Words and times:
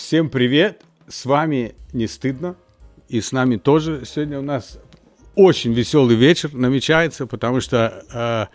Всем 0.00 0.30
привет! 0.30 0.80
С 1.08 1.26
вами 1.26 1.74
не 1.92 2.08
стыдно. 2.08 2.56
И 3.10 3.20
с 3.20 3.32
нами 3.32 3.56
тоже 3.56 4.02
сегодня 4.06 4.38
у 4.38 4.42
нас 4.42 4.78
очень 5.34 5.74
веселый 5.74 6.16
вечер 6.16 6.54
намечается, 6.54 7.26
потому 7.26 7.60
что 7.60 8.02
э, 8.10 8.46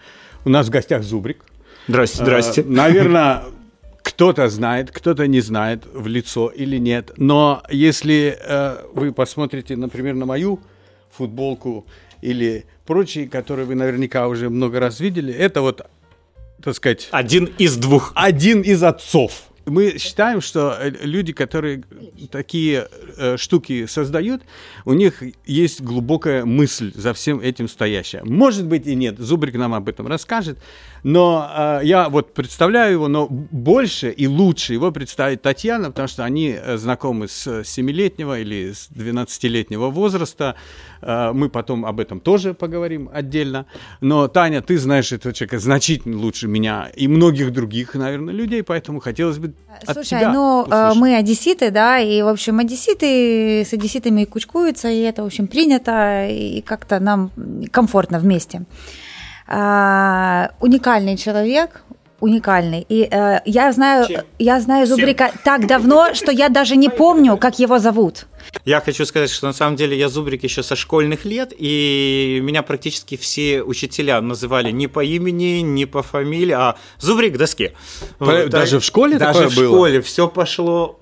у 0.43 0.49
нас 0.49 0.67
в 0.67 0.69
гостях 0.71 1.03
Зубрик. 1.03 1.45
Здрасте, 1.87 2.17
здрасте. 2.17 2.61
Э, 2.61 2.65
наверное, 2.67 3.43
кто-то 4.01 4.49
знает, 4.49 4.89
кто-то 4.91 5.27
не 5.27 5.39
знает 5.39 5.85
в 5.93 6.07
лицо 6.07 6.49
или 6.49 6.77
нет. 6.77 7.13
Но 7.17 7.61
если 7.69 8.37
э, 8.37 8.77
вы 8.93 9.13
посмотрите, 9.13 9.77
например, 9.77 10.15
на 10.15 10.25
мою 10.25 10.59
футболку 11.11 11.85
или 12.21 12.65
прочие, 12.87 13.29
которые 13.29 13.67
вы 13.67 13.75
наверняка 13.75 14.27
уже 14.27 14.49
много 14.49 14.79
раз 14.79 14.99
видели, 14.99 15.31
это 15.31 15.61
вот, 15.61 15.87
так 16.61 16.75
сказать... 16.75 17.07
Один 17.11 17.45
из 17.59 17.77
двух. 17.77 18.13
Один 18.15 18.61
из 18.61 18.81
отцов 18.81 19.51
мы 19.65 19.97
считаем, 19.97 20.41
что 20.41 20.77
э, 20.79 20.91
люди, 21.01 21.33
которые 21.33 21.83
такие 22.31 22.87
э, 23.17 23.37
штуки 23.37 23.85
создают, 23.85 24.43
у 24.85 24.93
них 24.93 25.23
есть 25.45 25.81
глубокая 25.81 26.45
мысль 26.45 26.91
за 26.95 27.13
всем 27.13 27.39
этим 27.39 27.67
стоящая. 27.67 28.23
Может 28.23 28.67
быть 28.67 28.87
и 28.87 28.95
нет, 28.95 29.19
Зубрик 29.19 29.55
нам 29.55 29.73
об 29.73 29.89
этом 29.89 30.07
расскажет, 30.07 30.59
но 31.03 31.49
э, 31.55 31.81
я 31.83 32.09
вот 32.09 32.33
представляю 32.33 32.93
его, 32.93 33.07
но 33.07 33.27
больше 33.29 34.09
и 34.09 34.27
лучше 34.27 34.73
его 34.73 34.91
представить 34.91 35.41
Татьяна, 35.41 35.89
потому 35.89 36.07
что 36.07 36.23
они 36.23 36.57
э, 36.59 36.77
знакомы 36.77 37.27
с 37.27 37.47
7-летнего 37.47 38.39
или 38.39 38.71
с 38.71 38.89
12-летнего 38.91 39.89
возраста. 39.89 40.55
Э, 41.01 41.31
мы 41.33 41.49
потом 41.49 41.85
об 41.85 41.99
этом 41.99 42.19
тоже 42.19 42.53
поговорим 42.53 43.09
отдельно. 43.13 43.65
Но, 44.01 44.27
Таня, 44.27 44.61
ты 44.61 44.77
знаешь 44.77 45.11
этого 45.11 45.33
человека 45.33 45.59
значительно 45.59 46.17
лучше 46.17 46.47
меня 46.47 46.91
и 46.95 47.07
многих 47.07 47.51
других, 47.51 47.95
наверное, 47.95 48.33
людей, 48.33 48.63
поэтому 48.63 48.99
хотелось 48.99 49.37
бы 49.37 49.53
Слушай, 49.83 50.19
тебя 50.19 50.31
ну, 50.31 50.61
услышать. 50.61 50.95
мы 50.97 51.15
одесситы, 51.15 51.69
да, 51.71 51.99
и, 51.99 52.21
в 52.21 52.27
общем, 52.27 52.59
одесситы 52.59 53.61
с 53.61 53.73
одесситами 53.73 54.23
кучкуются, 54.23 54.89
и 54.89 55.01
это, 55.01 55.23
в 55.23 55.25
общем, 55.25 55.47
принято, 55.47 56.27
и 56.27 56.61
как-то 56.61 56.99
нам 56.99 57.31
комфортно 57.71 58.19
вместе 58.19 58.63
э, 59.47 60.47
уникальный 60.59 61.17
человек, 61.17 61.83
уникальный. 62.25 62.85
И 62.89 63.07
э, 63.09 63.39
я 63.45 63.71
знаю, 63.71 64.07
Чем? 64.07 64.21
я 64.39 64.59
знаю 64.59 64.87
Зубрика 64.87 65.27
Всем. 65.27 65.39
так 65.43 65.67
давно, 65.67 66.13
что 66.13 66.31
я 66.31 66.49
даже 66.49 66.75
не 66.75 66.89
помню, 66.89 67.37
как 67.37 67.59
его 67.59 67.79
зовут. 67.79 68.25
Я 68.65 68.81
хочу 68.81 69.05
сказать, 69.05 69.29
что 69.29 69.47
на 69.47 69.53
самом 69.53 69.75
деле 69.75 69.97
я 69.97 70.09
Зубрик 70.09 70.43
еще 70.43 70.63
со 70.63 70.75
школьных 70.75 71.25
лет, 71.25 71.53
и 71.57 72.39
меня 72.41 72.63
практически 72.63 73.15
все 73.15 73.61
учителя 73.61 74.19
называли 74.21 74.71
не 74.71 74.87
по 74.87 75.03
имени, 75.03 75.61
не 75.61 75.85
по 75.85 76.01
фамилии, 76.01 76.53
а 76.53 76.75
Зубрик 76.99 77.37
доске. 77.37 77.73
Вот, 78.19 78.49
даже 78.49 78.79
в 78.79 78.83
школе 78.83 79.17
даже 79.17 79.33
такое 79.33 79.49
в 79.49 79.55
было? 79.55 79.65
школе 79.65 80.01
все 80.01 80.27
пошло 80.27 80.99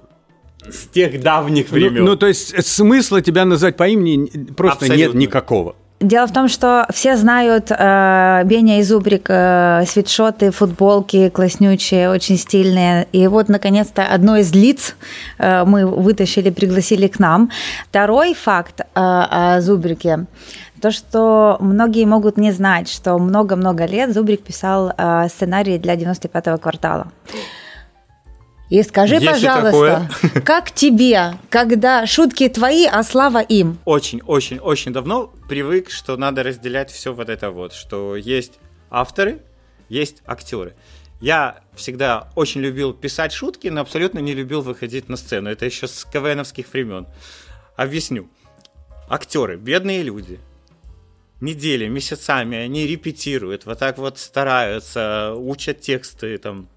с 0.70 0.88
тех 0.88 1.22
давних 1.22 1.70
времен. 1.72 2.04
Ну, 2.04 2.12
ну, 2.12 2.18
то 2.18 2.28
есть 2.28 2.66
смысла 2.66 3.22
тебя 3.22 3.46
назвать 3.46 3.78
по 3.78 3.88
имени 3.88 4.28
просто 4.54 4.86
Абсолютно. 4.86 5.02
нет 5.02 5.14
никакого. 5.14 5.76
Дело 6.04 6.28
в 6.28 6.34
том, 6.34 6.50
что 6.50 6.86
все 6.94 7.16
знают 7.16 7.72
э, 7.72 8.42
Беня 8.44 8.80
и 8.80 8.84
Зубрик, 8.84 9.28
э, 9.30 9.86
свитшоты, 9.88 10.52
футболки 10.52 11.30
класснючие, 11.30 12.10
очень 12.10 12.38
стильные. 12.38 13.08
И 13.14 13.26
вот, 13.28 13.48
наконец-то, 13.48 14.06
одно 14.06 14.36
из 14.36 14.54
лиц 14.54 14.98
э, 15.38 15.64
мы 15.64 15.88
вытащили, 15.88 16.50
пригласили 16.50 17.08
к 17.08 17.20
нам. 17.20 17.52
Второй 17.88 18.34
факт 18.34 18.82
э, 18.82 18.86
о 18.96 19.62
Зубрике 19.62 20.26
то, 20.82 20.92
что 20.92 21.56
многие 21.62 22.04
могут 22.04 22.36
не 22.36 22.52
знать, 22.52 22.90
что 22.90 23.18
много-много 23.18 23.86
лет 23.86 24.14
Зубрик 24.14 24.44
писал 24.44 24.92
э, 24.98 25.30
сценарий 25.30 25.78
для 25.78 25.96
95-го 25.96 26.58
квартала. 26.58 27.08
И 28.70 28.82
скажи, 28.82 29.16
Есть 29.16 29.28
пожалуйста, 29.28 30.10
как 30.46 30.72
тебе, 30.72 31.34
когда 31.50 32.08
шутки 32.08 32.48
твои, 32.50 32.86
а 32.86 33.04
слава 33.04 33.42
им? 33.42 33.78
Очень-очень-очень 33.86 34.94
давно 34.94 35.32
привык, 35.48 35.90
что 35.92 36.18
надо 36.18 36.44
разделять 36.44 36.90
все 36.90 37.14
вот 37.14 37.30
это 37.30 37.52
вот, 37.52 37.74
что 37.74 38.16
есть 38.16 38.54
авторы, 38.90 39.42
есть 39.90 40.24
актеры. 40.26 40.76
Я 41.20 41.62
всегда 41.76 42.30
очень 42.36 42.62
любил 42.62 42.94
писать 42.94 43.32
шутки, 43.32 43.68
но 43.68 43.82
абсолютно 43.82 44.20
не 44.20 44.34
любил 44.34 44.62
выходить 44.62 45.08
на 45.08 45.18
сцену. 45.18 45.50
Это 45.50 45.66
еще 45.66 45.88
с 45.88 46.06
КВНовских 46.06 46.72
времен. 46.74 47.08
Объясню. 47.76 48.28
Актеры, 49.08 49.58
бедные 49.58 50.04
люди, 50.04 50.40
недели, 51.40 51.88
месяцами 51.88 52.58
они 52.58 52.88
репетируют, 52.88 53.66
вот 53.66 53.80
так 53.80 53.98
вот 53.98 54.18
стараются, 54.18 55.34
учат 55.36 55.82
тексты, 55.82 56.38
там, 56.38 56.70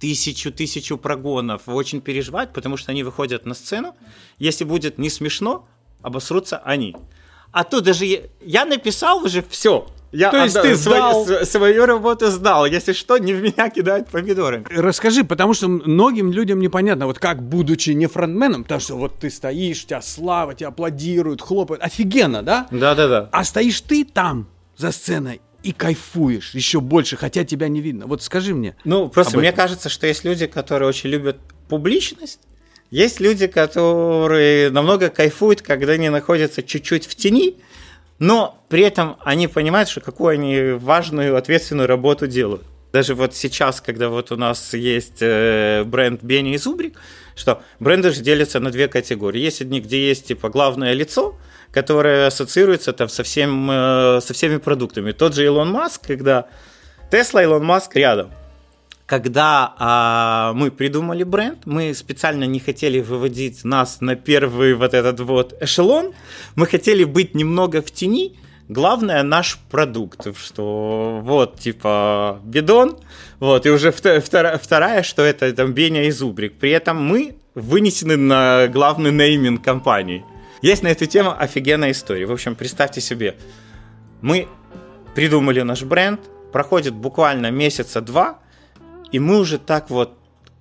тысячу-тысячу 0.00 0.96
прогонов, 0.96 1.62
очень 1.66 2.00
переживать, 2.00 2.52
потому 2.52 2.76
что 2.76 2.92
они 2.92 3.02
выходят 3.02 3.46
на 3.46 3.54
сцену. 3.54 3.96
Если 4.38 4.64
будет 4.64 4.98
не 4.98 5.10
смешно, 5.10 5.68
обосрутся 6.02 6.58
они. 6.58 6.96
А 7.50 7.64
тут 7.64 7.84
даже 7.84 8.04
я, 8.04 8.20
я 8.40 8.64
написал 8.64 9.24
уже 9.24 9.42
все. 9.48 9.86
Я 10.10 10.30
То 10.30 10.42
есть 10.42 10.60
ты 10.60 10.74
сдал... 10.74 11.24
свою, 11.24 11.44
свою 11.44 11.86
работу 11.86 12.30
сдал. 12.30 12.64
Если 12.64 12.92
что, 12.92 13.18
не 13.18 13.34
в 13.34 13.42
меня 13.42 13.68
кидают 13.68 14.08
помидоры. 14.08 14.64
Расскажи, 14.70 15.22
потому 15.22 15.52
что 15.52 15.68
многим 15.68 16.32
людям 16.32 16.60
непонятно, 16.60 17.06
вот 17.06 17.18
как, 17.18 17.42
будучи 17.42 17.90
не 17.90 18.06
фронтменом, 18.06 18.62
потому 18.62 18.80
что 18.80 18.96
вот 18.96 19.18
ты 19.18 19.30
стоишь, 19.30 19.84
тебя 19.84 20.00
слава, 20.00 20.54
тебя 20.54 20.68
аплодируют, 20.68 21.42
хлопают. 21.42 21.82
Офигенно, 21.82 22.42
да? 22.42 22.66
Да-да-да. 22.70 23.28
А 23.32 23.44
стоишь 23.44 23.80
ты 23.82 24.04
там, 24.04 24.48
за 24.76 24.92
сценой, 24.92 25.42
и 25.62 25.72
кайфуешь 25.72 26.54
еще 26.54 26.80
больше, 26.80 27.16
хотя 27.16 27.44
тебя 27.44 27.68
не 27.68 27.80
видно. 27.80 28.06
Вот 28.06 28.22
скажи 28.22 28.54
мне. 28.54 28.76
Ну, 28.84 29.08
просто 29.08 29.38
мне 29.38 29.52
кажется, 29.52 29.88
что 29.88 30.06
есть 30.06 30.24
люди, 30.24 30.46
которые 30.46 30.88
очень 30.88 31.10
любят 31.10 31.38
публичность, 31.68 32.40
есть 32.90 33.20
люди, 33.20 33.46
которые 33.46 34.70
намного 34.70 35.10
кайфуют, 35.10 35.62
когда 35.62 35.92
они 35.92 36.08
находятся 36.08 36.62
чуть-чуть 36.62 37.06
в 37.06 37.14
тени, 37.14 37.56
но 38.18 38.64
при 38.68 38.82
этом 38.82 39.16
они 39.20 39.46
понимают, 39.46 39.88
что 39.88 40.00
какую 40.00 40.30
они 40.30 40.72
важную, 40.72 41.36
ответственную 41.36 41.86
работу 41.86 42.26
делают. 42.26 42.64
Даже 42.92 43.14
вот 43.14 43.34
сейчас, 43.34 43.82
когда 43.82 44.08
вот 44.08 44.32
у 44.32 44.36
нас 44.36 44.72
есть 44.72 45.18
э, 45.20 45.84
бренд 45.84 46.22
Бенни 46.22 46.54
и 46.54 46.58
Зубрик, 46.58 46.98
что 47.36 47.62
бренды 47.78 48.10
же 48.10 48.22
делятся 48.22 48.60
на 48.60 48.70
две 48.70 48.88
категории. 48.88 49.40
Есть 49.40 49.60
одни, 49.60 49.80
где 49.80 50.08
есть 50.08 50.26
типа 50.26 50.48
главное 50.48 50.94
лицо, 50.94 51.36
которое 51.72 52.26
ассоциируется 52.26 52.92
там 52.92 53.08
со, 53.08 53.22
всем, 53.22 53.70
э, 53.70 54.20
со 54.20 54.34
всеми 54.34 54.56
продуктами. 54.56 55.12
Тот 55.12 55.34
же 55.34 55.44
Илон 55.44 55.70
Маск, 55.70 56.06
когда 56.06 56.46
Тесла, 57.10 57.42
Илон 57.42 57.64
Маск 57.64 57.94
рядом. 57.96 58.30
Когда 59.06 59.74
а, 59.78 60.52
мы 60.52 60.70
придумали 60.70 61.22
бренд, 61.22 61.60
мы 61.64 61.94
специально 61.94 62.44
не 62.44 62.60
хотели 62.60 63.00
выводить 63.00 63.64
нас 63.64 64.02
на 64.02 64.16
первый 64.16 64.74
вот 64.74 64.92
этот 64.92 65.20
вот 65.20 65.54
эшелон, 65.62 66.12
мы 66.56 66.66
хотели 66.66 67.04
быть 67.04 67.34
немного 67.34 67.80
в 67.80 67.90
тени, 67.90 68.36
главное 68.68 69.22
наш 69.22 69.58
продукт, 69.70 70.26
что 70.36 71.20
вот, 71.22 71.58
типа, 71.58 72.40
бидон, 72.44 72.98
вот, 73.40 73.64
и 73.64 73.70
уже 73.70 73.92
вторая, 73.92 74.58
вторая 74.58 75.02
что 75.02 75.22
это 75.22 75.50
там 75.54 75.72
Беня 75.72 76.04
и 76.04 76.10
Зубрик. 76.10 76.58
При 76.58 76.70
этом 76.70 77.02
мы 77.02 77.36
вынесены 77.54 78.18
на 78.18 78.68
главный 78.68 79.10
нейминг 79.10 79.64
компании. 79.64 80.22
Есть 80.60 80.82
на 80.82 80.88
эту 80.88 81.06
тему 81.06 81.34
офигенная 81.38 81.92
история. 81.92 82.26
В 82.26 82.32
общем, 82.32 82.54
представьте 82.54 83.00
себе, 83.00 83.36
мы 84.20 84.48
придумали 85.14 85.60
наш 85.62 85.82
бренд, 85.82 86.20
проходит 86.52 86.94
буквально 86.94 87.50
месяца 87.50 88.00
два, 88.00 88.38
и 89.12 89.18
мы 89.18 89.38
уже 89.38 89.58
так 89.58 89.90
вот 89.90 90.18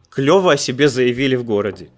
клево 0.10 0.54
о 0.54 0.58
себе 0.58 0.88
заявили 0.88 1.36
в 1.36 1.44
городе. 1.44 1.90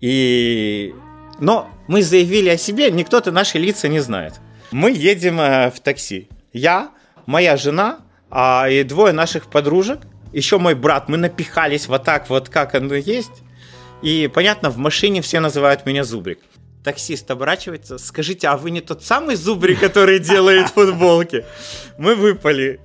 И... 0.00 0.94
Но 1.40 1.70
мы 1.86 2.02
заявили 2.02 2.48
о 2.48 2.56
себе, 2.56 2.90
никто-то 2.90 3.30
наши 3.30 3.58
лица 3.58 3.88
не 3.88 4.00
знает. 4.00 4.34
Мы 4.72 4.90
едем 4.90 5.40
э, 5.40 5.70
в 5.70 5.80
такси. 5.80 6.28
Я, 6.52 6.90
моя 7.26 7.56
жена 7.56 8.00
а, 8.28 8.68
и 8.68 8.82
двое 8.82 9.12
наших 9.12 9.46
подружек, 9.46 10.00
еще 10.32 10.58
мой 10.58 10.74
брат. 10.74 11.08
Мы 11.08 11.16
напихались 11.16 11.86
вот 11.86 12.02
так 12.02 12.28
вот, 12.28 12.48
как 12.48 12.74
оно 12.74 12.94
есть. 12.94 13.42
И, 14.02 14.28
понятно, 14.32 14.70
в 14.70 14.78
машине 14.78 15.22
все 15.22 15.38
называют 15.38 15.86
меня 15.86 16.02
Зубрик 16.02 16.40
таксист 16.88 17.30
оборачивается, 17.30 17.98
скажите, 17.98 18.48
а 18.48 18.56
вы 18.56 18.70
не 18.70 18.80
тот 18.80 19.04
самый 19.04 19.36
зубри, 19.36 19.74
который 19.74 20.18
делает 20.20 20.68
футболки? 20.74 21.44
Мы 21.98 22.14
выпали. 22.14 22.80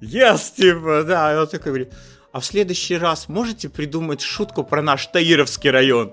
Yes, 0.00 0.40
типа, 0.56 1.04
да. 1.06 1.34
И 1.34 1.36
он 1.36 1.46
такой 1.46 1.72
говорит, 1.72 1.92
а 2.32 2.40
в 2.40 2.46
следующий 2.46 2.96
раз 2.96 3.28
можете 3.28 3.68
придумать 3.68 4.22
шутку 4.22 4.64
про 4.64 4.80
наш 4.80 5.06
Таировский 5.08 5.68
район? 5.68 6.12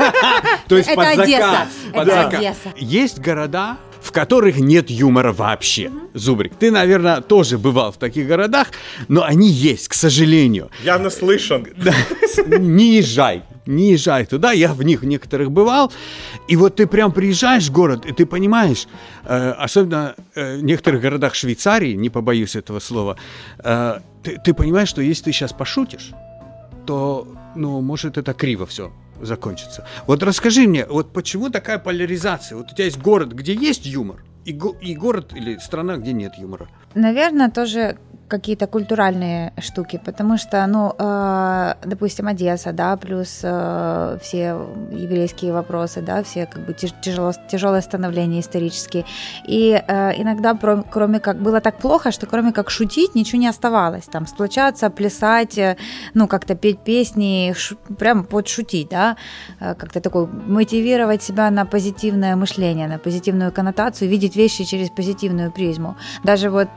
То 0.68 0.78
есть 0.78 0.94
под 0.94 1.16
заказ. 1.16 1.68
Это 1.92 2.28
Одесса. 2.28 2.72
Есть 2.76 3.18
города, 3.18 3.76
в 4.00 4.10
которых 4.10 4.56
нет 4.56 4.88
юмора 4.88 5.34
вообще. 5.34 5.90
Зубрик, 6.14 6.54
ты, 6.54 6.70
наверное, 6.70 7.20
тоже 7.20 7.58
бывал 7.58 7.92
в 7.92 7.98
таких 7.98 8.26
городах, 8.26 8.68
но 9.08 9.22
они 9.22 9.50
есть, 9.50 9.88
к 9.88 9.92
сожалению. 9.92 10.70
Я 10.82 10.98
наслышан. 10.98 11.66
Не 12.46 12.96
езжай, 12.96 13.42
не 13.66 13.92
езжай 13.92 14.26
туда, 14.26 14.52
я 14.52 14.72
в 14.72 14.82
них 14.82 15.02
некоторых 15.02 15.50
бывал, 15.50 15.92
и 16.48 16.56
вот 16.56 16.76
ты 16.76 16.86
прям 16.86 17.12
приезжаешь 17.12 17.68
в 17.68 17.72
город, 17.72 18.06
и 18.06 18.12
ты 18.12 18.26
понимаешь, 18.26 18.86
э, 19.24 19.50
особенно 19.50 20.14
э, 20.34 20.56
в 20.58 20.64
некоторых 20.64 21.00
городах 21.00 21.34
Швейцарии, 21.34 21.94
не 21.94 22.10
побоюсь 22.10 22.56
этого 22.56 22.80
слова, 22.80 23.16
э, 23.58 24.00
ты, 24.22 24.38
ты 24.44 24.54
понимаешь, 24.54 24.88
что 24.88 25.02
если 25.02 25.24
ты 25.24 25.32
сейчас 25.32 25.52
пошутишь, 25.52 26.12
то, 26.86 27.26
ну, 27.56 27.80
может, 27.80 28.18
это 28.18 28.34
криво 28.34 28.66
все 28.66 28.92
закончится. 29.22 29.86
Вот 30.06 30.22
расскажи 30.22 30.66
мне, 30.66 30.86
вот 30.86 31.12
почему 31.12 31.50
такая 31.50 31.78
поляризация? 31.78 32.58
Вот 32.58 32.72
у 32.72 32.74
тебя 32.74 32.84
есть 32.84 32.98
город, 32.98 33.32
где 33.32 33.54
есть 33.54 33.86
юмор, 33.86 34.22
и, 34.44 34.52
го- 34.52 34.76
и 34.82 34.94
город 34.94 35.32
или 35.34 35.56
страна, 35.58 35.96
где 35.96 36.12
нет 36.12 36.34
юмора. 36.38 36.68
Наверное, 36.94 37.50
тоже 37.50 37.96
какие-то 38.28 38.66
культуральные 38.66 39.52
штуки, 39.60 40.00
потому 40.04 40.38
что, 40.38 40.66
ну, 40.66 40.94
э, 40.98 41.74
допустим, 41.84 42.26
Одесса, 42.26 42.72
да, 42.72 42.96
плюс 42.96 43.40
э, 43.42 44.18
все 44.22 44.56
еврейские 44.90 45.52
вопросы, 45.52 46.00
да, 46.00 46.22
все 46.22 46.46
как 46.46 46.64
бы 46.66 46.72
тяж- 46.72 46.94
тяжело, 47.02 47.32
тяжелое 47.48 47.80
становление 47.82 48.40
исторические. 48.40 49.04
И 49.46 49.80
э, 49.86 50.12
иногда, 50.16 50.54
про- 50.54 50.82
кроме 50.90 51.20
как, 51.20 51.36
было 51.40 51.60
так 51.60 51.78
плохо, 51.78 52.10
что 52.12 52.26
кроме 52.26 52.52
как 52.52 52.70
шутить, 52.70 53.14
ничего 53.14 53.40
не 53.40 53.48
оставалось. 53.48 54.04
Там 54.06 54.26
сплочаться, 54.26 54.90
плясать, 54.90 55.58
э, 55.58 55.76
ну, 56.14 56.26
как-то 56.26 56.54
петь 56.54 56.78
песни, 56.78 57.52
ш- 57.56 57.76
прям 57.98 58.24
подшутить, 58.24 58.88
да, 58.88 59.16
э, 59.60 59.74
как-то 59.74 60.00
такой 60.00 60.26
мотивировать 60.26 61.22
себя 61.22 61.50
на 61.50 61.66
позитивное 61.66 62.36
мышление, 62.36 62.88
на 62.88 62.98
позитивную 62.98 63.52
коннотацию, 63.52 64.08
видеть 64.10 64.34
вещи 64.34 64.64
через 64.64 64.88
позитивную 64.90 65.52
призму. 65.52 65.96
Даже 66.24 66.50
вот, 66.50 66.68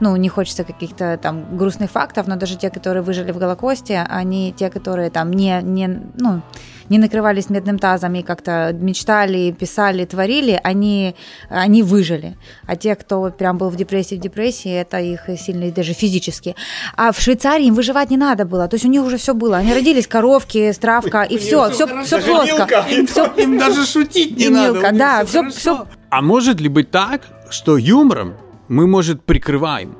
ну, 0.00 0.16
не 0.16 0.28
хочется 0.28 0.64
каких-то 0.64 1.18
там 1.22 1.56
грустных 1.56 1.90
фактов, 1.90 2.26
но 2.26 2.36
даже 2.36 2.56
те, 2.56 2.70
которые 2.70 3.02
выжили 3.02 3.32
в 3.32 3.38
Голокосте, 3.38 4.06
они 4.08 4.54
те, 4.56 4.70
которые 4.70 5.10
там 5.10 5.32
не, 5.32 5.60
не 5.62 5.88
ну, 6.16 6.42
не 6.88 6.98
накрывались 6.98 7.50
медным 7.50 7.78
тазом 7.78 8.14
и 8.14 8.22
как-то 8.22 8.72
мечтали, 8.72 9.52
писали, 9.52 10.04
творили, 10.04 10.60
они, 10.62 11.14
они 11.48 11.82
выжили. 11.82 12.36
А 12.66 12.76
те, 12.76 12.94
кто 12.94 13.30
прям 13.30 13.58
был 13.58 13.70
в 13.70 13.76
депрессии, 13.76 14.16
в 14.16 14.20
депрессии, 14.20 14.72
это 14.72 14.98
их 14.98 15.28
сильно 15.38 15.70
даже 15.70 15.92
физически. 15.92 16.54
А 16.96 17.12
в 17.12 17.20
Швейцарии 17.20 17.66
им 17.66 17.74
выживать 17.74 18.10
не 18.10 18.16
надо 18.16 18.44
было. 18.44 18.68
То 18.68 18.74
есть 18.74 18.84
у 18.84 18.88
них 18.88 19.02
уже 19.02 19.16
все 19.16 19.34
было. 19.34 19.56
Они 19.56 19.72
родились, 19.72 20.06
коровки, 20.06 20.72
стравка, 20.72 21.22
и 21.22 21.38
все, 21.38 21.70
все, 21.70 21.86
все 22.04 22.20
плоско. 22.20 22.84
Им, 22.90 23.06
им 23.36 23.58
даже 23.58 23.86
шутить 23.86 24.36
не 24.36 24.48
надо. 24.48 24.92
Да, 24.92 25.24
всё- 25.24 25.42
хорошо. 25.42 25.86
А 26.10 26.20
может 26.20 26.60
ли 26.60 26.68
быть 26.68 26.90
так, 26.90 27.22
что 27.50 27.76
юмором 27.76 28.34
мы, 28.68 28.86
может, 28.86 29.22
прикрываем 29.22 29.96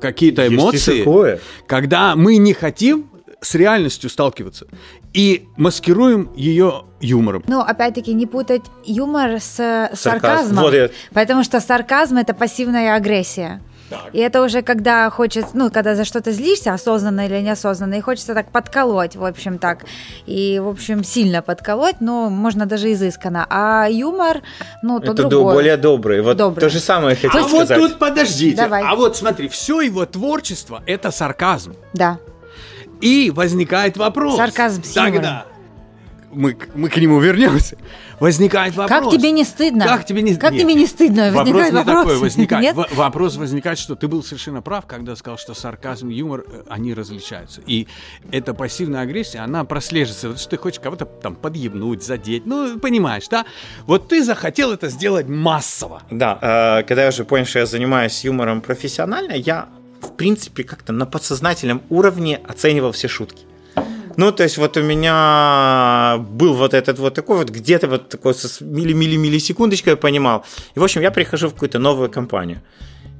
какие-то 0.00 0.46
эмоции, 0.46 1.00
такое. 1.00 1.40
когда 1.66 2.16
мы 2.16 2.36
не 2.38 2.52
хотим 2.54 3.06
с 3.40 3.54
реальностью 3.54 4.10
сталкиваться 4.10 4.66
и 5.14 5.46
маскируем 5.56 6.30
ее 6.36 6.84
юмором? 7.00 7.42
Ну, 7.48 7.60
опять-таки, 7.60 8.12
не 8.14 8.26
путать 8.26 8.62
юмор 8.84 9.40
с 9.40 9.58
э, 9.58 9.94
сарказмом, 9.94 10.64
Вот 10.64 10.74
я- 10.74 10.90
потому 11.12 11.42
что 11.44 11.60
сарказм 11.60 12.16
это 12.18 12.34
пассивная 12.34 12.94
агрессия. 12.94 13.60
И 14.12 14.18
это 14.18 14.42
уже 14.42 14.62
когда 14.62 15.08
хочется, 15.10 15.50
ну, 15.54 15.70
когда 15.70 15.94
за 15.94 16.04
что-то 16.04 16.32
злишься, 16.32 16.72
осознанно 16.72 17.26
или 17.26 17.40
неосознанно, 17.40 17.94
и 17.94 18.00
хочется 18.00 18.34
так 18.34 18.50
подколоть, 18.50 19.16
в 19.16 19.24
общем, 19.24 19.58
так. 19.58 19.84
И, 20.26 20.58
в 20.58 20.68
общем, 20.68 21.04
сильно 21.04 21.42
подколоть, 21.42 22.00
но 22.00 22.30
можно 22.30 22.66
даже 22.66 22.92
изысканно. 22.92 23.46
А 23.50 23.86
юмор, 23.88 24.42
ну, 24.82 25.00
то 25.00 25.12
Это 25.12 25.24
другое. 25.24 25.54
более 25.54 25.76
добрый. 25.76 26.22
Вот 26.22 26.36
Добрый. 26.36 26.60
то 26.60 26.68
же 26.68 26.80
самое 26.80 27.14
А 27.16 27.16
хотел 27.28 27.48
вот 27.48 27.66
сказать. 27.66 27.78
тут 27.78 27.98
подождите. 27.98 28.56
Давай. 28.56 28.82
А 28.84 28.94
вот 28.96 29.16
смотри, 29.16 29.48
все 29.48 29.80
его 29.80 30.06
творчество 30.06 30.82
это 30.86 31.10
сарказм. 31.10 31.74
Да. 31.92 32.18
И 33.00 33.30
возникает 33.34 33.96
вопрос. 33.96 34.36
Сарказм 34.36 34.84
с. 34.84 34.92
Тогда 34.92 35.46
мы, 36.32 36.54
к- 36.54 36.74
мы 36.74 36.88
к 36.88 36.96
нему 36.96 37.18
вернемся. 37.20 37.76
Возникает 38.20 38.74
вопрос. 38.76 39.00
Как 39.04 39.10
тебе 39.12 39.30
не 39.30 39.44
стыдно? 39.44 39.84
Как 39.86 40.04
тебе 40.04 40.22
не 40.22 40.34
Как 40.36 40.52
Нет. 40.52 40.62
тебе 40.62 40.74
не 40.74 40.86
стыдно? 40.86 41.30
Вопрос 41.32 41.46
Возникает 41.48 41.72
не 41.72 41.78
вопрос. 41.78 42.04
такой 42.04 42.18
возникает. 42.18 42.62
Нет? 42.62 42.76
В- 42.76 42.94
вопрос 42.96 43.36
возникает, 43.36 43.78
что 43.78 43.94
ты 43.94 44.08
был 44.08 44.22
совершенно 44.22 44.62
прав, 44.62 44.86
когда 44.86 45.16
сказал, 45.16 45.38
что 45.38 45.54
сарказм 45.54 46.10
и 46.10 46.14
юмор, 46.14 46.44
э, 46.46 46.62
они 46.68 46.92
различаются. 46.94 47.62
И 47.66 47.86
эта 48.30 48.52
пассивная 48.54 49.00
агрессия, 49.02 49.38
она 49.40 49.64
прослеживается. 49.64 50.28
Вот 50.28 50.38
что 50.40 50.50
ты 50.50 50.56
хочешь 50.58 50.80
кого-то 50.80 51.06
там 51.06 51.34
подъебнуть, 51.34 52.02
задеть. 52.04 52.44
Ну, 52.46 52.78
понимаешь, 52.78 53.26
да? 53.28 53.44
Вот 53.86 54.08
ты 54.08 54.22
захотел 54.22 54.72
это 54.72 54.88
сделать 54.88 55.28
массово. 55.28 56.02
Да, 56.10 56.38
э, 56.80 56.82
когда 56.84 57.02
я 57.04 57.08
уже 57.08 57.24
понял, 57.24 57.46
что 57.46 57.60
я 57.60 57.66
занимаюсь 57.66 58.22
юмором 58.24 58.60
профессионально, 58.60 59.32
я, 59.32 59.68
в 60.02 60.12
принципе, 60.12 60.62
как-то 60.64 60.92
на 60.92 61.06
подсознательном 61.06 61.82
уровне 61.88 62.40
оценивал 62.46 62.92
все 62.92 63.08
шутки. 63.08 63.44
Ну, 64.16 64.32
то 64.32 64.42
есть 64.42 64.58
вот 64.58 64.76
у 64.76 64.82
меня 64.82 66.18
был 66.30 66.54
вот 66.54 66.74
этот 66.74 66.98
вот 66.98 67.14
такой 67.14 67.36
вот, 67.36 67.50
где-то 67.50 67.88
вот 67.88 68.08
такой 68.08 68.34
со 68.34 68.64
милли-милли-миллисекундочкой 68.64 69.92
я 69.92 69.96
понимал. 69.96 70.44
И, 70.74 70.78
в 70.78 70.84
общем, 70.84 71.02
я 71.02 71.10
прихожу 71.10 71.48
в 71.48 71.52
какую-то 71.52 71.78
новую 71.78 72.10
компанию. 72.10 72.60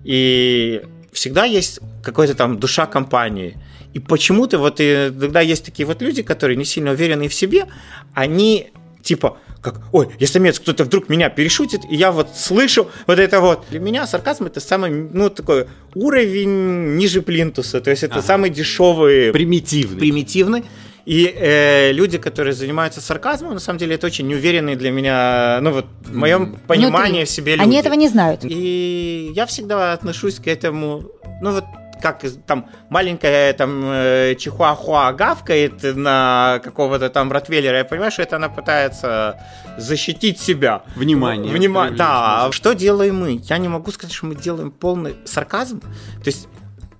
И 0.04 0.82
всегда 1.12 1.44
есть 1.44 1.81
какая-то 2.02 2.34
там 2.34 2.58
душа 2.58 2.87
компании. 2.87 3.56
И 3.92 3.98
почему-то 3.98 4.58
вот 4.58 4.81
и, 4.81 5.10
тогда 5.20 5.40
есть 5.40 5.64
такие 5.64 5.87
вот 5.87 6.02
люди, 6.02 6.22
которые 6.22 6.56
не 6.56 6.64
сильно 6.64 6.92
уверены 6.92 7.28
в 7.28 7.34
себе, 7.34 7.66
они 8.14 8.70
типа 9.02 9.38
как, 9.61 9.81
ой, 9.93 10.09
если 10.19 10.35
самец 10.35 10.59
кто-то 10.59 10.85
вдруг 10.85 11.09
меня 11.09 11.29
перешутит, 11.29 11.83
и 11.91 11.97
я 11.97 12.12
вот 12.12 12.29
слышу 12.35 12.89
вот 13.07 13.19
это 13.19 13.41
вот. 13.41 13.65
Для 13.71 13.81
меня 13.81 14.07
сарказм 14.07 14.47
это 14.47 14.61
самый, 14.61 14.91
ну, 14.91 15.29
такой 15.31 15.67
уровень 15.95 16.97
ниже 16.97 17.23
плинтуса, 17.23 17.81
то 17.81 17.91
есть 17.91 18.03
это 18.03 18.23
самый 18.23 18.51
дешевый, 18.51 19.33
Примитивный. 19.33 19.99
примитивный. 19.99 20.65
И 21.07 21.35
э, 21.35 21.93
люди, 21.93 22.19
которые 22.19 22.53
занимаются 22.53 23.01
сарказмом, 23.01 23.55
на 23.55 23.59
самом 23.61 23.79
деле 23.79 23.95
это 23.95 24.07
очень 24.07 24.29
неуверенные 24.29 24.77
для 24.77 24.91
меня, 24.91 25.59
ну 25.61 25.73
вот 25.73 25.87
в 26.03 26.15
моем 26.15 26.57
понимании 26.67 27.21
Внутри. 27.21 27.25
в 27.25 27.31
себе 27.31 27.53
люди. 27.53 27.62
Они 27.62 27.77
этого 27.79 27.95
не 27.95 28.09
знают. 28.09 28.43
И 28.45 29.33
я 29.35 29.47
всегда 29.47 29.93
отношусь 29.93 30.37
к 30.37 30.47
этому, 30.47 31.11
ну 31.41 31.53
вот 31.53 31.65
как 32.00 32.23
там 32.47 32.69
маленькая 32.88 33.52
там 33.52 33.82
э, 33.85 34.35
чихуахуа 34.38 35.12
гавкает 35.12 35.82
на 35.82 36.61
какого-то 36.64 37.11
там 37.11 37.31
ротвейлера, 37.32 37.79
я 37.79 37.85
понимаю, 37.85 38.11
что 38.11 38.23
это 38.23 38.37
она 38.37 38.49
пытается 38.49 39.41
защитить 39.76 40.41
себя. 40.41 40.82
Внимание. 40.97 41.52
Внимание, 41.52 41.97
да. 41.97 42.47
А 42.47 42.52
Что 42.52 42.73
делаем 42.75 43.20
мы? 43.20 43.41
Я 43.44 43.58
не 43.58 43.69
могу 43.69 43.91
сказать, 43.91 44.14
что 44.14 44.26
мы 44.26 44.35
делаем 44.35 44.70
полный 44.70 45.17
сарказм. 45.25 45.81
То 45.81 46.26
есть 46.26 46.49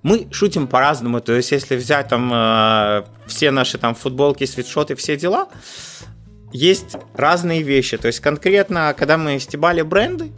мы 0.03 0.27
шутим 0.31 0.67
по-разному. 0.67 1.21
То 1.21 1.33
есть 1.33 1.51
если 1.51 1.75
взять 1.75 2.07
там 2.07 2.31
э, 2.33 3.03
все 3.27 3.51
наши 3.51 3.77
там 3.77 3.95
футболки, 3.95 4.45
свитшоты, 4.45 4.95
все 4.95 5.17
дела, 5.17 5.47
есть 6.51 6.97
разные 7.13 7.61
вещи. 7.61 7.97
То 7.97 8.07
есть 8.07 8.19
конкретно, 8.19 8.95
когда 8.97 9.17
мы 9.17 9.39
стебали 9.39 9.81
бренды, 9.81 10.31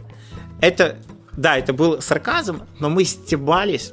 это, 0.60 0.96
да, 1.36 1.58
это 1.58 1.72
был 1.72 2.00
сарказм, 2.00 2.62
но 2.78 2.88
мы 2.88 3.04
стебались 3.04 3.92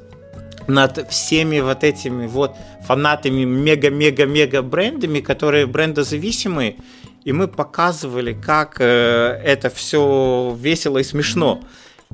над 0.71 1.09
всеми 1.09 1.59
вот 1.59 1.83
этими 1.83 2.27
вот 2.27 2.55
фанатами 2.85 3.43
мега-мега-мега 3.43 4.61
брендами, 4.61 5.19
которые 5.19 5.65
брендозависимые, 5.65 6.77
и 7.23 7.31
мы 7.33 7.47
показывали, 7.47 8.33
как 8.33 8.77
э, 8.79 8.85
это 9.43 9.69
все 9.69 10.55
весело 10.59 10.97
и 10.97 11.03
смешно. 11.03 11.61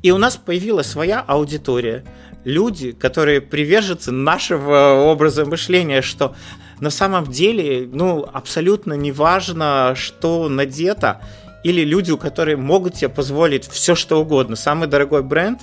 И 0.02 0.12
у 0.12 0.18
нас 0.18 0.38
появилась 0.38 0.88
своя 0.88 1.22
аудитория. 1.22 2.04
Люди, 2.44 2.92
которые 2.92 3.42
приверженцы 3.42 4.12
нашего 4.12 5.04
образа 5.06 5.46
мышления, 5.46 6.02
что 6.02 6.36
на 6.80 6.90
самом 6.90 7.26
деле, 7.26 7.90
ну, 7.92 8.28
абсолютно 8.32 8.94
не 8.94 9.12
важно, 9.12 9.94
что 9.96 10.48
надето, 10.50 11.22
или 11.64 11.84
люди, 11.84 12.12
у 12.12 12.18
которых 12.18 12.60
могут 12.60 12.96
себе 12.96 13.10
позволить 13.10 13.68
все, 13.68 13.96
что 13.96 14.22
угодно. 14.22 14.56
Самый 14.56 14.88
дорогой 14.88 15.24
бренд, 15.24 15.62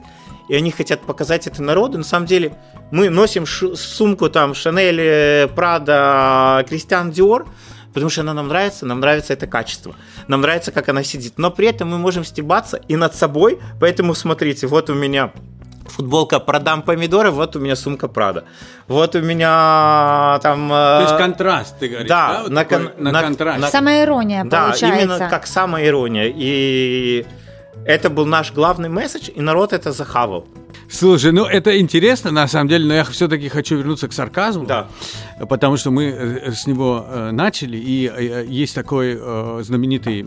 и 0.48 0.54
они 0.54 0.70
хотят 0.70 1.00
показать 1.02 1.46
это 1.46 1.62
народу. 1.62 1.98
На 1.98 2.04
самом 2.04 2.26
деле, 2.26 2.54
мы 2.90 3.08
носим 3.10 3.46
сумку 3.46 4.28
там 4.28 4.54
Шанель, 4.54 5.48
Прада, 5.48 6.64
Кристиан 6.68 7.10
Диор, 7.10 7.46
потому 7.92 8.10
что 8.10 8.22
она 8.22 8.34
нам 8.34 8.48
нравится, 8.48 8.86
нам 8.86 9.00
нравится 9.00 9.32
это 9.32 9.46
качество, 9.46 9.94
нам 10.28 10.40
нравится, 10.40 10.72
как 10.72 10.88
она 10.88 11.02
сидит. 11.02 11.34
Но 11.38 11.50
при 11.50 11.68
этом 11.68 11.90
мы 11.90 11.98
можем 11.98 12.24
стебаться 12.24 12.76
и 12.88 12.96
над 12.96 13.14
собой, 13.14 13.58
поэтому 13.80 14.14
смотрите, 14.14 14.66
вот 14.66 14.90
у 14.90 14.94
меня 14.94 15.32
футболка 15.86 16.40
«Продам 16.40 16.82
помидоры», 16.82 17.30
вот 17.30 17.56
у 17.56 17.60
меня 17.60 17.76
сумка 17.76 18.08
Прада. 18.08 18.44
Вот 18.88 19.14
у 19.14 19.20
меня 19.20 20.40
там... 20.42 20.68
То 20.68 21.00
есть 21.02 21.12
э, 21.14 21.18
контраст, 21.18 21.78
ты 21.78 21.88
говоришь, 21.88 22.08
да, 22.08 22.28
да? 22.28 22.42
Вот 22.42 22.50
на 22.50 22.64
такой- 22.64 22.86
кон- 22.88 23.04
на 23.04 23.12
на- 23.12 23.22
контрасте. 23.22 23.60
на- 23.60 23.68
Самая 23.68 24.02
ирония 24.04 24.44
да, 24.44 24.62
получается. 24.68 25.02
именно 25.04 25.28
как 25.30 25.46
самая 25.46 25.86
ирония. 25.86 26.32
И 26.34 27.26
это 27.86 28.10
был 28.10 28.26
наш 28.26 28.52
главный 28.52 28.88
месседж, 28.88 29.30
и 29.34 29.40
народ 29.40 29.72
это 29.72 29.92
захавал. 29.92 30.46
Слушай, 30.90 31.32
ну 31.32 31.44
это 31.44 31.78
интересно 31.80 32.30
на 32.30 32.46
самом 32.46 32.68
деле, 32.68 32.86
но 32.86 32.94
я 32.94 33.04
все-таки 33.04 33.48
хочу 33.48 33.76
вернуться 33.76 34.06
к 34.08 34.12
сарказму, 34.12 34.66
Да. 34.66 34.86
потому 35.48 35.76
что 35.76 35.90
мы 35.90 36.04
э, 36.04 36.52
с 36.52 36.66
него 36.66 37.04
э, 37.08 37.30
начали, 37.32 37.76
и 37.76 38.06
э, 38.14 38.44
есть 38.46 38.74
такой 38.74 39.18
э, 39.20 39.60
знаменитый 39.64 40.26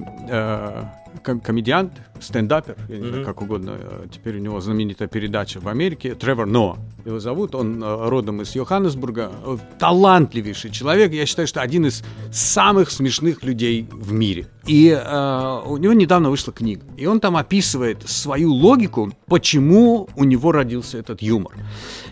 ком- 1.24 1.40
комедиант, 1.40 1.94
стендапер, 2.22 2.76
я 2.90 2.98
не 2.98 3.08
знаю, 3.08 3.26
как 3.26 3.42
угодно. 3.42 3.78
э, 3.80 4.06
Теперь 4.12 4.38
у 4.38 4.40
него 4.40 4.60
знаменитая 4.62 5.08
передача 5.08 5.60
в 5.60 5.68
Америке. 5.68 6.16
Тревор 6.16 6.46
Ноа 6.48 6.78
его 7.06 7.20
зовут. 7.20 7.56
Он 7.56 7.82
э, 7.84 8.10
родом 8.10 8.42
из 8.42 8.56
Йоханнесбурга. 8.56 9.32
Э, 9.46 9.58
Талантливейший 9.80 10.72
человек. 10.72 11.14
Я 11.14 11.26
считаю, 11.26 11.48
что 11.48 11.62
один 11.62 11.86
из 11.86 12.04
самых 12.32 12.92
смешных 12.92 13.44
людей 13.44 13.88
в 13.92 14.12
мире. 14.14 14.48
И 14.66 14.90
э, 14.90 15.62
у 15.66 15.78
него 15.78 15.94
недавно 15.94 16.30
вышла 16.30 16.52
книга. 16.52 16.84
И 16.98 17.06
он 17.06 17.20
там 17.20 17.38
описывает 17.38 18.08
свою 18.10 18.52
логику, 18.54 19.14
почему 19.28 20.10
у 20.16 20.24
него 20.26 20.52
родился 20.52 20.98
этот 20.98 21.22
юмор. 21.22 21.54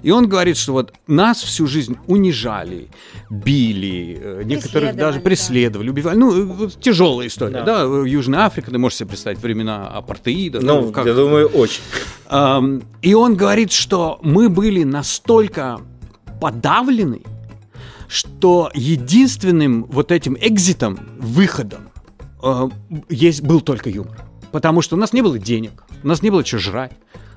И 0.01 0.12
он 0.12 0.27
говорит, 0.29 0.55
что 0.57 0.71
вот 0.74 0.93
нас 1.07 1.41
всю 1.41 1.67
жизнь 1.67 1.97
унижали, 2.07 2.88
били, 3.29 4.43
некоторых 4.45 4.95
даже 4.95 5.19
Преследовали, 5.19 5.88
да. 5.88 5.91
убивали. 5.91 6.17
Ну, 6.17 6.69
тяжелая 6.79 7.27
история, 7.27 7.63
да. 7.63 7.88
в 7.88 8.05
Южной 8.05 8.39
Африке, 8.39 8.71
ты 8.71 8.77
можешь 8.77 8.97
себе 9.00 9.09
представить 9.09 9.39
времена 9.39 9.88
апартеида. 9.97 10.59
да, 10.59 10.65
Ну, 10.81 10.91
как- 10.91 11.05
я 11.05 11.13
думаю, 11.13 11.47
очень. 11.47 11.81
И 13.01 13.13
он 13.13 13.35
говорит, 13.35 13.71
что 13.71 14.19
мы 14.21 14.49
были 14.49 14.83
настолько 14.83 15.79
подавлены, 16.41 17.21
что 18.07 18.69
единственным 18.73 19.85
вот 19.85 20.11
этим 20.11 20.37
экзитом, 20.39 20.99
выходом, 21.19 21.89
есть, 23.09 23.41
был 23.41 23.61
только 23.61 23.89
юмор. 23.89 24.17
Потому 24.51 24.81
что 24.81 24.95
у 24.95 24.99
нас 24.99 25.13
не 25.13 25.21
было 25.21 25.37
денег, 25.39 25.83
у 26.03 26.07
нас 26.07 26.21
не 26.21 26.29
было 26.29 26.45
что 26.45 26.59
жрать, 26.59 26.91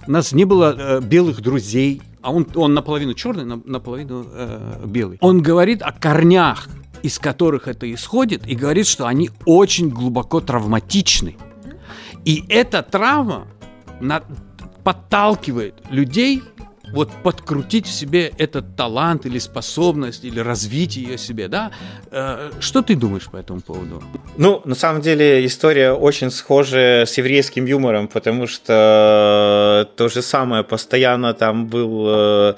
у 0.07 0.11
нас 0.11 0.33
не 0.33 0.45
было 0.45 0.75
э, 0.79 1.01
белых 1.01 1.41
друзей, 1.41 2.01
а 2.23 2.33
он, 2.33 2.47
он 2.55 2.75
наполовину 2.75 3.15
черный, 3.15 3.45
на- 3.45 3.61
наполовину 3.65 4.27
э, 4.31 4.83
белый. 4.87 5.19
Он 5.21 5.43
говорит 5.43 5.83
о 5.83 5.93
корнях, 5.93 6.69
из 7.03 7.19
которых 7.19 7.67
это 7.69 7.93
исходит, 7.93 8.47
и 8.47 8.55
говорит, 8.55 8.87
что 8.87 9.07
они 9.07 9.31
очень 9.47 9.89
глубоко 9.89 10.41
травматичны. 10.41 11.37
И 12.25 12.45
эта 12.49 12.83
травма 12.83 13.47
на- 14.01 14.23
подталкивает 14.85 15.75
людей 15.91 16.43
вот 16.95 17.11
подкрутить 17.23 17.87
в 17.87 17.93
себе 17.93 18.33
этот 18.39 18.75
талант 18.75 19.27
или 19.27 19.39
способность, 19.39 20.25
или 20.25 20.41
развить 20.41 20.97
ее 20.97 21.19
себе, 21.19 21.49
да? 21.49 21.71
Э, 22.11 22.51
Что 22.61 22.81
ты 22.81 22.97
думаешь 22.97 23.27
по 23.31 23.37
этому 23.37 23.61
поводу? 23.61 24.03
Ну, 24.39 24.63
на 24.65 24.75
самом 24.75 25.03
деле, 25.03 25.45
история 25.45 25.93
очень 25.93 26.31
схожа 26.31 27.05
с 27.05 27.19
еврейским 27.19 27.67
юмором, 27.67 28.09
потому 28.09 28.47
что 28.47 29.87
то 29.97 30.09
же 30.09 30.23
самое, 30.23 30.65
постоянно 30.65 31.35
там 31.35 31.67
был 31.67 32.07
э, 32.09 32.55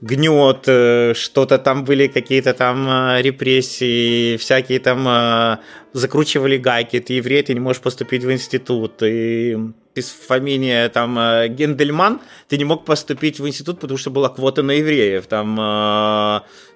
гнет, 0.00 0.64
э, 0.66 1.14
что-то 1.14 1.58
там 1.58 1.84
были 1.84 2.06
какие-то 2.06 2.52
там 2.52 2.86
э, 2.88 3.22
репрессии, 3.22 4.36
всякие 4.36 4.78
там 4.78 5.06
э, 5.08 5.58
закручивали 5.92 6.58
гайки, 6.58 7.00
ты 7.00 7.14
еврей, 7.14 7.42
ты 7.42 7.54
не 7.54 7.60
можешь 7.60 7.80
поступить 7.80 8.22
в 8.22 8.30
институт, 8.30 9.02
и 9.02 9.56
ты 9.94 10.02
с 10.02 10.10
фамилией 10.10 10.90
там 10.90 11.14
Гендельман, 11.48 12.20
ты 12.48 12.58
не 12.58 12.64
мог 12.64 12.84
поступить 12.84 13.40
в 13.40 13.48
институт, 13.48 13.80
потому 13.80 13.96
что 13.96 14.10
была 14.10 14.28
квота 14.28 14.62
на 14.62 14.72
евреев, 14.72 15.26
там 15.26 15.56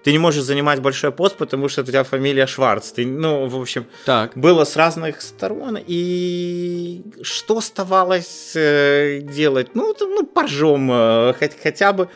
ты 0.03 0.13
не 0.13 0.19
можешь 0.19 0.43
занимать 0.45 0.81
большой 0.81 1.13
пост, 1.13 1.37
потому 1.37 1.69
что 1.69 1.83
у 1.83 1.85
тебя 1.85 2.03
фамилия 2.03 2.47
Шварц, 2.47 2.93
ты, 2.93 3.05
ну, 3.05 3.47
в 3.47 3.61
общем, 3.61 3.85
Так. 4.07 4.33
было 4.37 4.65
с 4.65 4.75
разных 4.75 5.21
сторон, 5.21 5.77
и 5.87 7.03
что 7.21 7.59
оставалось 7.59 8.53
делать? 8.55 9.75
Ну, 9.75 9.95
ну 10.01 10.27
поржем, 10.27 11.35
хоть, 11.39 11.63
хотя 11.63 11.93
бы 11.93 12.09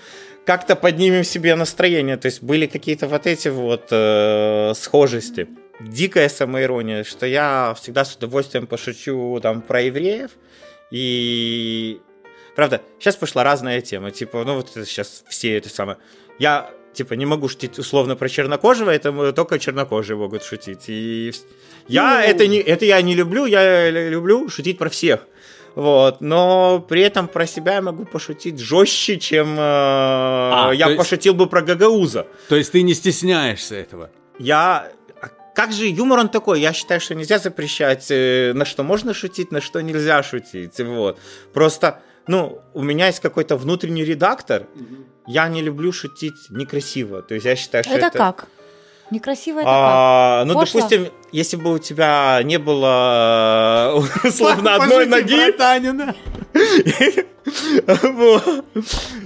как-то 0.45 0.77
поднимем 0.77 1.25
себе 1.25 1.55
настроение. 1.55 2.17
То 2.17 2.27
есть 2.27 2.43
были 2.43 2.67
какие-то 2.67 3.09
вот 3.09 3.27
эти 3.27 3.49
вот 3.49 3.89
э, 3.91 4.73
схожести. 4.75 5.49
Дикая 5.81 6.29
самоирония, 6.29 7.03
что 7.03 7.27
я 7.27 7.75
всегда 7.81 8.05
с 8.05 8.15
удовольствием 8.15 8.67
пошучу 8.67 9.41
там 9.43 9.61
про 9.61 9.83
евреев. 9.83 10.31
И 10.91 12.01
правда, 12.55 12.81
сейчас 12.99 13.17
пошла 13.17 13.43
разная 13.43 13.81
тема. 13.81 14.11
Типа, 14.11 14.45
ну 14.45 14.57
вот 14.57 14.71
это 14.71 14.87
сейчас 14.87 15.25
все 15.29 15.57
это 15.57 15.69
самое. 15.69 15.99
Я 16.39 16.71
типа 16.93 17.15
не 17.15 17.27
могу 17.27 17.49
шутить 17.49 17.79
условно 17.79 18.15
про 18.17 18.29
чернокожего, 18.29 18.91
это 18.91 19.33
только 19.33 19.59
чернокожие 19.59 20.17
могут 20.17 20.45
шутить. 20.45 20.85
И 20.89 21.33
я 21.89 22.25
это 22.25 22.47
не 22.47 22.59
это 22.59 22.85
я 22.85 23.03
не 23.03 23.15
люблю, 23.15 23.47
я 23.47 23.91
люблю 23.91 24.49
шутить 24.49 24.79
про 24.79 24.89
всех. 24.89 25.27
Вот, 25.75 26.21
но 26.21 26.85
при 26.89 27.01
этом 27.01 27.27
про 27.27 27.47
себя 27.47 27.75
я 27.75 27.83
могу 27.83 28.05
пошутить 28.05 28.61
жестче, 28.61 29.19
чем 29.19 29.57
э, 29.59 30.73
я 30.75 30.85
то 30.85 30.91
есть- 30.91 30.97
пошутил 30.97 31.35
бы 31.35 31.49
про 31.49 31.63
Гагауза. 31.63 32.27
То 32.49 32.57
есть 32.57 32.73
ты 32.73 32.83
не 32.83 32.95
стесняешься 32.95 33.75
этого? 33.75 34.11
Я 34.39 34.89
а 35.21 35.29
как 35.55 35.73
же 35.73 35.87
юмор 35.87 36.19
он 36.21 36.29
такой? 36.29 36.61
Я 36.61 36.73
считаю, 36.73 37.01
что 37.01 37.15
нельзя 37.15 37.39
запрещать, 37.39 38.07
э, 38.11 38.53
на 38.55 38.65
что 38.65 38.83
можно 38.85 39.15
шутить, 39.15 39.51
на 39.53 39.61
что 39.61 39.81
нельзя 39.81 40.23
шутить. 40.23 40.79
Вот. 40.81 41.19
Просто, 41.53 42.01
ну, 42.29 42.61
у 42.73 42.83
меня 42.83 43.07
есть 43.07 43.21
какой-то 43.21 43.57
внутренний 43.57 44.05
редактор. 44.05 44.67
Я 45.27 45.49
не 45.49 45.63
люблю 45.63 45.93
шутить 45.93 46.51
некрасиво. 46.51 47.23
То 47.23 47.35
есть 47.35 47.47
я 47.47 47.57
считаю, 47.57 47.83
что 47.85 47.95
Это 47.95 48.07
это... 48.07 48.19
как? 48.19 48.49
Некрасиво 49.11 49.61
это 49.61 49.69
А, 49.71 50.45
ну, 50.47 50.55
Пошло? 50.55 50.81
допустим, 50.81 51.09
если 51.33 51.57
бы 51.57 51.75
у 51.75 51.79
тебя 51.79 52.41
не 52.43 52.59
было 52.59 54.01
э, 54.25 54.29
условно 54.29 54.77
одной 54.77 55.07
ноги, 55.07 55.53
Танина. 55.53 56.15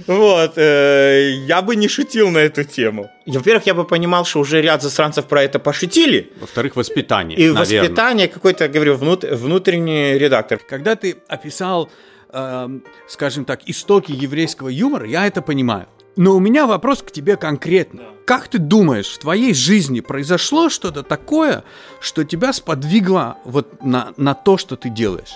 Вот, 0.07 0.57
э, 0.57 1.31
я 1.47 1.61
бы 1.61 1.75
не 1.75 1.87
шутил 1.87 2.29
на 2.29 2.39
эту 2.39 2.63
тему. 2.63 3.09
Во-первых, 3.25 3.65
я 3.67 3.73
бы 3.73 3.85
понимал, 3.85 4.25
что 4.25 4.39
уже 4.39 4.61
ряд 4.61 4.81
засранцев 4.81 5.25
про 5.25 5.43
это 5.43 5.59
пошутили. 5.59 6.31
Во-вторых, 6.41 6.75
воспитание, 6.75 7.37
И 7.37 7.49
воспитание 7.49 8.27
какой-то, 8.27 8.67
говорю, 8.67 8.95
внут- 8.97 9.23
внутренний 9.23 10.17
редактор. 10.17 10.59
Когда 10.69 10.95
ты 10.95 11.15
описал, 11.27 11.89
эм, 12.33 12.83
скажем 13.07 13.45
так, 13.45 13.61
истоки 13.67 14.11
еврейского 14.11 14.69
юмора, 14.69 15.07
я 15.07 15.25
это 15.27 15.41
понимаю. 15.41 15.87
Но 16.19 16.35
у 16.35 16.39
меня 16.41 16.67
вопрос 16.67 17.01
к 17.01 17.11
тебе 17.11 17.37
конкретно. 17.37 18.03
Как 18.25 18.49
ты 18.49 18.57
думаешь, 18.57 19.07
в 19.07 19.19
твоей 19.19 19.53
жизни 19.53 20.01
произошло 20.01 20.67
что-то 20.67 21.01
такое, 21.01 21.63
что 22.01 22.25
тебя 22.25 22.51
сподвигло 22.51 23.37
вот 23.45 23.85
на, 23.85 24.13
на 24.17 24.33
то, 24.33 24.57
что 24.57 24.75
ты 24.75 24.89
делаешь? 24.89 25.35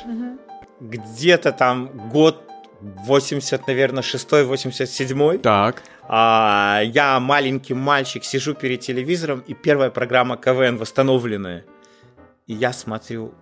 Где-то 0.81 1.53
там 1.53 2.09
год 2.09 2.43
80, 2.81 3.65
наверное, 3.65 4.03
6-87. 4.03 5.37
Так. 5.37 5.83
А, 6.01 6.81
я 6.83 7.17
маленький 7.21 7.73
мальчик, 7.73 8.25
сижу 8.25 8.53
перед 8.53 8.81
телевизором, 8.81 9.41
и 9.47 9.53
первая 9.53 9.89
программа 9.89 10.35
КВН 10.35 10.75
восстановленная. 10.75 11.63
И 12.47 12.53
я 12.53 12.73
смотрю, 12.73 13.33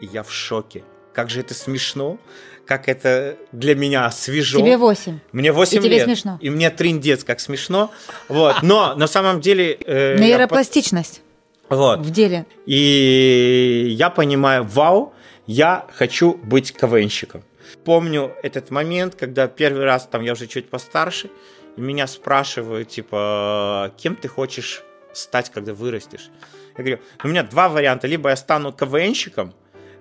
и 0.00 0.06
я 0.06 0.24
в 0.24 0.32
шоке. 0.32 0.82
Как 1.12 1.30
же 1.30 1.40
это 1.40 1.54
смешно, 1.54 2.18
как 2.66 2.88
это 2.88 3.36
для 3.52 3.74
меня 3.74 4.10
свежо. 4.10 4.58
Тебе 4.60 4.76
8. 4.76 5.18
Мне 5.32 5.52
8 5.52 5.78
И 5.78 5.82
тебе 5.82 5.96
лет. 5.96 6.04
смешно. 6.04 6.38
И 6.40 6.48
мне 6.50 6.70
триндец, 6.70 7.24
как 7.24 7.40
смешно. 7.40 7.90
Вот. 8.28 8.62
Но 8.62 8.94
на 8.94 9.06
самом 9.06 9.40
деле... 9.40 9.74
э, 9.84 10.18
Нейропластичность 10.18 11.22
Вот. 11.68 12.00
в 12.00 12.10
деле. 12.10 12.46
И 12.66 13.88
я 13.98 14.10
понимаю, 14.10 14.64
вау, 14.64 15.12
я 15.46 15.86
хочу 15.94 16.34
быть 16.34 16.72
КВНщиком. 16.72 17.42
Помню 17.84 18.32
этот 18.42 18.70
момент, 18.70 19.14
когда 19.16 19.48
первый 19.48 19.84
раз, 19.84 20.06
там 20.06 20.22
я 20.22 20.32
уже 20.32 20.46
чуть 20.46 20.68
постарше, 20.70 21.30
и 21.76 21.80
меня 21.80 22.06
спрашивают, 22.06 22.88
типа, 22.88 23.92
кем 23.96 24.14
ты 24.14 24.28
хочешь 24.28 24.82
стать, 25.12 25.50
когда 25.50 25.74
вырастешь? 25.74 26.30
Я 26.76 26.84
говорю, 26.84 26.98
у 27.24 27.28
меня 27.28 27.42
два 27.42 27.68
варианта, 27.68 28.06
либо 28.06 28.28
я 28.30 28.36
стану 28.36 28.72
КВНщиком, 28.72 29.52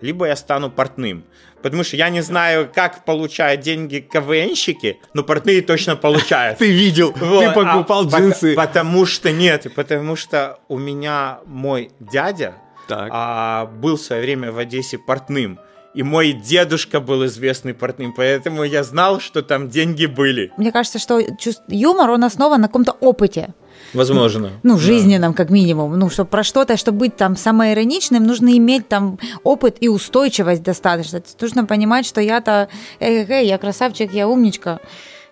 либо 0.01 0.25
я 0.27 0.35
стану 0.35 0.69
портным. 0.69 1.23
Потому 1.61 1.83
что 1.83 1.95
я 1.95 2.09
не 2.09 2.21
знаю, 2.21 2.69
как 2.73 3.05
получают 3.05 3.61
деньги 3.61 3.99
КВНщики, 3.99 4.99
но 5.13 5.23
портные 5.23 5.61
точно 5.61 5.95
получают. 5.95 6.57
Ты 6.59 6.71
видел, 6.71 7.13
Вот, 7.19 7.45
ты 7.45 7.51
покупал 7.51 8.07
а, 8.07 8.09
джинсы. 8.09 8.55
Потому 8.55 9.05
что 9.05 9.31
нет, 9.31 9.67
потому 9.75 10.15
что 10.15 10.59
у 10.67 10.77
меня 10.79 11.39
мой 11.45 11.91
дядя 11.99 12.55
Так. 12.87 13.09
а, 13.11 13.65
был 13.67 13.97
в 13.97 14.01
свое 14.01 14.21
время 14.23 14.51
в 14.51 14.57
Одессе 14.57 14.97
портным. 14.97 15.59
И 15.93 16.03
мой 16.03 16.31
дедушка 16.31 17.01
был 17.01 17.25
известный 17.25 17.73
портным, 17.73 18.13
поэтому 18.13 18.63
я 18.63 18.81
знал, 18.81 19.19
что 19.19 19.41
там 19.41 19.67
деньги 19.69 20.05
были. 20.05 20.51
Мне 20.55 20.71
кажется, 20.71 20.99
что 20.99 21.19
чувств- 21.37 21.63
юмор, 21.67 22.09
он 22.11 22.23
основан 22.23 22.61
на 22.61 22.67
каком-то 22.67 22.93
опыте. 22.93 23.53
Возможно. 23.93 24.51
Ну, 24.63 24.77
жизненном, 24.77 25.33
как 25.33 25.49
минимум. 25.49 25.97
Ну, 25.97 26.09
чтобы 26.09 26.29
про 26.29 26.43
что-то, 26.43 26.77
чтобы 26.77 26.99
быть 26.99 27.15
там 27.17 27.35
самоироничным, 27.35 28.23
нужно 28.23 28.55
иметь 28.57 28.87
там 28.87 29.19
опыт 29.43 29.77
и 29.81 29.89
устойчивость 29.89 30.63
достаточно. 30.63 31.19
То 31.19 31.25
есть 31.27 31.41
Нужно 31.41 31.65
понимать, 31.65 32.05
что 32.05 32.21
я-то, 32.21 32.69
эй, 32.99 33.25
эй, 33.27 33.47
я 33.47 33.57
красавчик, 33.57 34.13
я 34.13 34.27
умничка, 34.27 34.79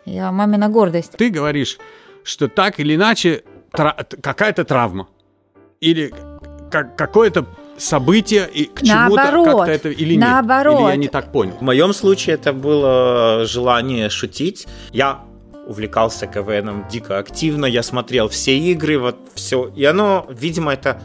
я 0.05 0.31
мамина 0.31 0.67
гордость. 0.69 1.11
Ты 1.17 1.29
говоришь, 1.29 1.77
что 2.23 2.47
так 2.47 2.79
или 2.79 2.95
иначе 2.95 3.43
тра- 3.71 3.95
какая-то 4.21 4.65
травма 4.65 5.07
или 5.79 6.13
как- 6.71 6.95
какое-то 6.97 7.45
событие 7.77 8.49
и 8.53 8.65
к 8.65 8.81
чему-то 8.83 9.15
как-то 9.45 9.71
это 9.71 9.89
или 9.89 10.15
нет? 10.15 10.21
наоборот. 10.27 10.79
Или 10.81 10.89
я 10.89 10.95
не 10.97 11.07
так 11.07 11.31
понял? 11.31 11.53
В 11.59 11.61
моем 11.61 11.93
случае 11.93 12.35
это 12.35 12.51
было 12.53 13.45
желание 13.45 14.09
шутить. 14.09 14.67
Я 14.91 15.23
увлекался 15.69 16.25
КВНом 16.25 16.87
дико 16.89 17.19
активно, 17.19 17.67
я 17.67 17.83
смотрел 17.83 18.27
все 18.27 18.57
игры, 18.57 18.97
вот 18.97 19.17
все. 19.35 19.71
И 19.75 19.85
оно, 19.85 20.25
видимо, 20.29 20.73
это 20.73 20.99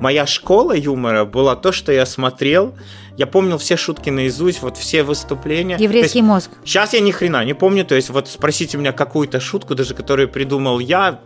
моя 0.00 0.24
школа 0.26 0.74
юмора 0.76 1.24
была 1.24 1.56
то, 1.56 1.72
что 1.72 1.92
я 1.92 2.06
смотрел. 2.06 2.74
я 3.16 3.26
помнил 3.26 3.58
все 3.58 3.76
шутки 3.76 4.10
наизусть, 4.10 4.62
вот 4.62 4.76
все 4.76 5.02
выступления. 5.02 5.76
Еврейский 5.78 6.18
есть, 6.18 6.28
мозг. 6.28 6.50
Сейчас 6.64 6.94
я 6.94 7.00
ни 7.00 7.10
хрена 7.10 7.44
не 7.44 7.54
помню, 7.54 7.84
то 7.84 7.94
есть 7.94 8.10
вот 8.10 8.28
спросите 8.28 8.78
меня 8.78 8.92
какую-то 8.92 9.40
шутку, 9.40 9.74
даже 9.74 9.94
которую 9.94 10.28
придумал 10.28 10.78
я, 10.78 11.20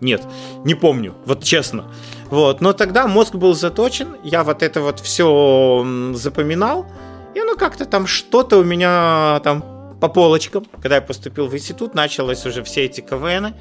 нет, 0.00 0.22
не 0.64 0.74
помню, 0.74 1.14
вот 1.24 1.44
честно. 1.44 1.84
Вот, 2.30 2.60
но 2.60 2.72
тогда 2.72 3.06
мозг 3.06 3.36
был 3.36 3.54
заточен, 3.54 4.16
я 4.24 4.42
вот 4.42 4.62
это 4.62 4.80
вот 4.80 4.98
все 4.98 5.86
запоминал, 6.14 6.86
и 7.34 7.40
оно 7.40 7.54
как-то 7.54 7.84
там 7.84 8.06
что-то 8.06 8.58
у 8.58 8.64
меня 8.64 9.40
там 9.44 9.64
по 10.02 10.08
полочкам. 10.08 10.66
Когда 10.80 10.96
я 10.96 11.00
поступил 11.00 11.46
в 11.46 11.54
институт, 11.54 11.94
началось 11.94 12.44
уже 12.44 12.64
все 12.64 12.86
эти 12.86 13.00
КВНы, 13.00 13.54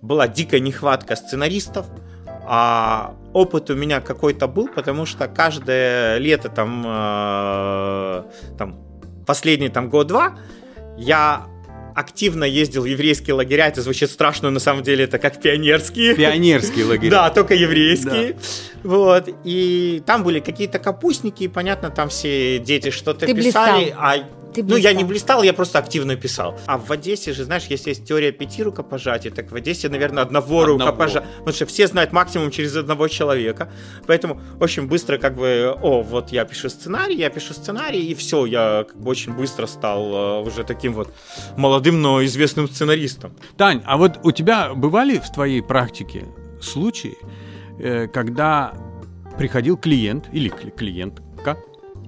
была 0.00 0.28
дикая 0.28 0.60
нехватка 0.60 1.16
сценаристов, 1.16 1.86
а 2.46 3.16
опыт 3.32 3.70
у 3.70 3.74
меня 3.74 4.00
какой-то 4.00 4.46
был, 4.46 4.68
потому 4.68 5.04
что 5.04 5.26
каждое 5.26 6.18
лето 6.18 6.48
там, 6.48 6.84
э, 6.86 8.22
там 8.56 8.78
последний 9.26 9.68
там 9.68 9.90
год-два 9.90 10.38
я 10.96 11.46
активно 11.96 12.44
ездил 12.44 12.82
в 12.82 12.86
еврейские 12.86 13.34
лагеря. 13.34 13.66
Это 13.66 13.82
звучит 13.82 14.10
страшно, 14.10 14.48
но 14.48 14.54
на 14.54 14.60
самом 14.60 14.84
деле 14.84 15.04
это 15.04 15.18
как 15.18 15.40
пионерские. 15.40 16.14
Пионерские 16.14 16.84
лагеря. 16.84 17.10
Да, 17.10 17.30
только 17.30 17.54
еврейские. 17.54 18.34
Да. 18.34 18.38
Вот. 18.84 19.28
И 19.42 20.04
там 20.06 20.22
были 20.22 20.38
какие-то 20.38 20.78
капустники, 20.78 21.42
и 21.42 21.48
понятно, 21.48 21.90
там 21.90 22.10
все 22.10 22.60
дети 22.60 22.90
что-то 22.90 23.26
Ты 23.26 23.34
писали. 23.34 23.86
Блистал. 23.86 24.00
А 24.00 24.16
ты 24.54 24.62
ну, 24.62 24.76
я 24.76 24.92
не 24.92 25.04
блистал, 25.04 25.42
я 25.42 25.52
просто 25.52 25.78
активно 25.78 26.16
писал. 26.16 26.58
А 26.66 26.78
в 26.78 26.90
Одессе 26.90 27.32
же, 27.32 27.44
знаешь, 27.44 27.66
если 27.68 27.90
есть 27.90 28.04
теория 28.04 28.32
пяти 28.32 28.62
рукопожатий, 28.62 29.30
так 29.30 29.50
в 29.50 29.54
Одессе, 29.54 29.88
наверное, 29.88 30.22
одного, 30.22 30.62
одного. 30.62 30.78
рукопожатия. 30.78 31.28
Потому 31.38 31.54
что 31.54 31.66
все 31.66 31.86
знают 31.86 32.12
максимум 32.12 32.50
через 32.50 32.76
одного 32.76 33.08
человека. 33.08 33.70
Поэтому 34.06 34.40
очень 34.60 34.86
быстро 34.86 35.18
как 35.18 35.36
бы, 35.36 35.76
о, 35.80 36.02
вот 36.02 36.30
я 36.32 36.44
пишу 36.44 36.68
сценарий, 36.68 37.16
я 37.16 37.30
пишу 37.30 37.54
сценарий, 37.54 38.04
и 38.06 38.14
все, 38.14 38.46
я 38.46 38.84
как 38.88 39.00
бы 39.00 39.10
очень 39.10 39.32
быстро 39.32 39.66
стал 39.66 40.14
э, 40.14 40.40
уже 40.42 40.64
таким 40.64 40.94
вот 40.94 41.12
молодым, 41.56 42.02
но 42.02 42.24
известным 42.24 42.68
сценаристом. 42.68 43.34
Тань, 43.56 43.82
а 43.86 43.96
вот 43.96 44.18
у 44.22 44.32
тебя 44.32 44.74
бывали 44.74 45.18
в 45.18 45.30
твоей 45.32 45.62
практике 45.62 46.24
случаи, 46.60 47.16
э, 47.78 48.08
когда 48.08 48.74
приходил 49.38 49.76
клиент 49.76 50.28
или 50.32 50.48
клиентка, 50.48 51.56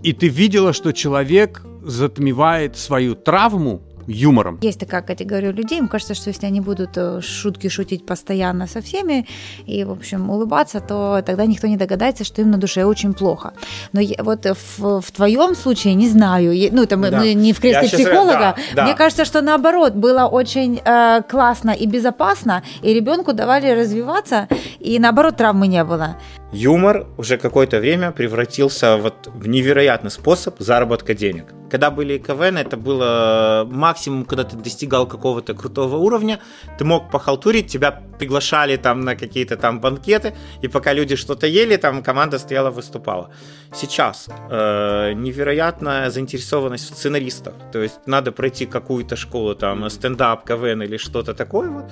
и 0.02 0.12
ты 0.12 0.28
видела, 0.28 0.72
что 0.72 0.92
человек 0.92 1.62
затмевает 1.82 2.76
свою 2.76 3.14
травму 3.14 3.82
юмором. 4.06 4.58
Есть 4.62 4.80
такая 4.80 5.02
категория 5.02 5.52
людей, 5.52 5.78
им 5.78 5.88
кажется, 5.88 6.14
что 6.14 6.30
если 6.30 6.46
они 6.46 6.60
будут 6.60 6.90
э, 6.96 7.20
шутки 7.20 7.68
шутить 7.68 8.06
постоянно 8.06 8.66
со 8.66 8.80
всеми 8.80 9.26
и, 9.66 9.84
в 9.84 9.90
общем, 9.90 10.30
улыбаться, 10.30 10.80
то 10.80 11.22
тогда 11.24 11.46
никто 11.46 11.66
не 11.66 11.76
догадается, 11.76 12.24
что 12.24 12.42
им 12.42 12.50
на 12.50 12.58
душе 12.58 12.84
очень 12.84 13.14
плохо. 13.14 13.52
Но 13.92 14.00
я, 14.00 14.16
вот 14.18 14.46
в, 14.46 15.00
в 15.00 15.12
твоем 15.12 15.54
случае 15.54 15.94
не 15.94 16.08
знаю, 16.08 16.52
ну, 16.72 16.86
там 16.86 17.02
да. 17.02 17.18
мы 17.18 17.34
не 17.34 17.52
в 17.52 17.60
кресле 17.60 17.88
я 17.88 17.88
психолога, 17.88 18.32
да, 18.32 18.56
да. 18.74 18.84
мне 18.84 18.94
кажется, 18.94 19.24
что 19.24 19.40
наоборот, 19.40 19.94
было 19.94 20.26
очень 20.26 20.80
э, 20.84 21.22
классно 21.28 21.70
и 21.70 21.86
безопасно, 21.86 22.62
и 22.82 22.92
ребенку 22.92 23.32
давали 23.32 23.70
развиваться, 23.70 24.48
и 24.80 24.98
наоборот 24.98 25.36
травмы 25.36 25.66
не 25.66 25.84
было 25.84 26.16
юмор 26.52 27.06
уже 27.16 27.38
какое-то 27.38 27.80
время 27.80 28.12
превратился 28.12 28.96
вот 28.96 29.26
в 29.26 29.48
невероятный 29.48 30.10
способ 30.10 30.60
заработка 30.60 31.14
денег. 31.14 31.46
Когда 31.70 31.90
были 31.90 32.18
КВН, 32.18 32.58
это 32.58 32.76
было 32.76 33.66
максимум, 33.70 34.26
когда 34.26 34.44
ты 34.44 34.56
достигал 34.56 35.06
какого-то 35.06 35.54
крутого 35.54 35.96
уровня, 35.96 36.38
ты 36.78 36.84
мог 36.84 37.10
похалтурить, 37.10 37.68
тебя 37.68 38.02
приглашали 38.18 38.76
там 38.76 39.00
на 39.00 39.16
какие-то 39.16 39.56
там 39.56 39.80
банкеты, 39.80 40.34
и 40.60 40.68
пока 40.68 40.92
люди 40.92 41.16
что-то 41.16 41.46
ели, 41.46 41.76
там 41.76 42.02
команда 42.02 42.38
стояла, 42.38 42.70
выступала. 42.70 43.30
Сейчас 43.74 44.28
э, 44.50 45.12
невероятная 45.14 46.10
заинтересованность 46.10 46.92
в 46.92 46.94
сценаристах, 46.94 47.54
то 47.72 47.82
есть 47.82 48.06
надо 48.06 48.32
пройти 48.32 48.66
какую-то 48.66 49.16
школу, 49.16 49.54
там, 49.54 49.88
стендап, 49.88 50.46
КВН 50.46 50.82
или 50.82 50.98
что-то 50.98 51.32
такое 51.32 51.70
вот, 51.70 51.90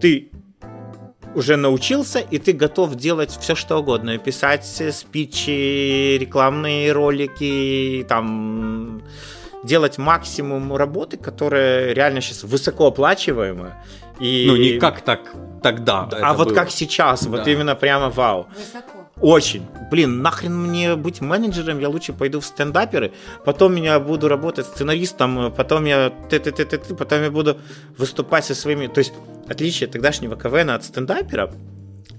ты 0.00 0.30
уже 1.34 1.56
научился, 1.56 2.18
и 2.18 2.38
ты 2.38 2.52
готов 2.52 2.94
делать 2.96 3.36
все, 3.40 3.54
что 3.54 3.78
угодно. 3.78 4.18
Писать 4.18 4.64
спичи, 4.92 6.16
рекламные 6.18 6.92
ролики, 6.92 8.04
там 8.08 9.02
делать 9.64 9.98
максимум 9.98 10.74
работы, 10.76 11.16
которая 11.16 11.92
реально 11.92 12.20
сейчас 12.20 12.44
высокооплачиваемая. 12.44 13.84
И... 14.20 14.44
Ну, 14.46 14.56
не 14.56 14.78
как 14.78 15.00
так 15.00 15.34
тогда. 15.62 16.08
А 16.22 16.34
вот 16.34 16.48
было. 16.48 16.54
как 16.54 16.70
сейчас, 16.70 17.24
да. 17.24 17.30
вот 17.30 17.48
именно 17.48 17.74
прямо 17.74 18.10
вау. 18.10 18.46
Высоко. 18.56 19.03
Очень. 19.24 19.66
Блин, 19.90 20.20
нахрен 20.20 20.54
мне 20.54 20.96
быть 20.96 21.22
менеджером, 21.22 21.78
я 21.78 21.88
лучше 21.88 22.12
пойду 22.12 22.40
в 22.40 22.44
стендаперы, 22.44 23.10
потом 23.46 23.74
я 23.76 23.98
буду 23.98 24.28
работать 24.28 24.66
сценаристом, 24.66 25.50
потом 25.56 25.86
я 25.86 26.12
ты 26.28 26.38
ты 26.38 26.52
ты 26.52 26.66
ты 26.66 26.76
ты 26.76 26.94
потом 26.94 27.22
я 27.22 27.30
буду 27.30 27.56
выступать 27.96 28.44
со 28.44 28.54
своими... 28.54 28.86
То 28.86 28.98
есть 28.98 29.14
отличие 29.48 29.88
тогдашнего 29.88 30.36
КВН 30.36 30.70
от 30.70 30.84
стендапера, 30.84 31.50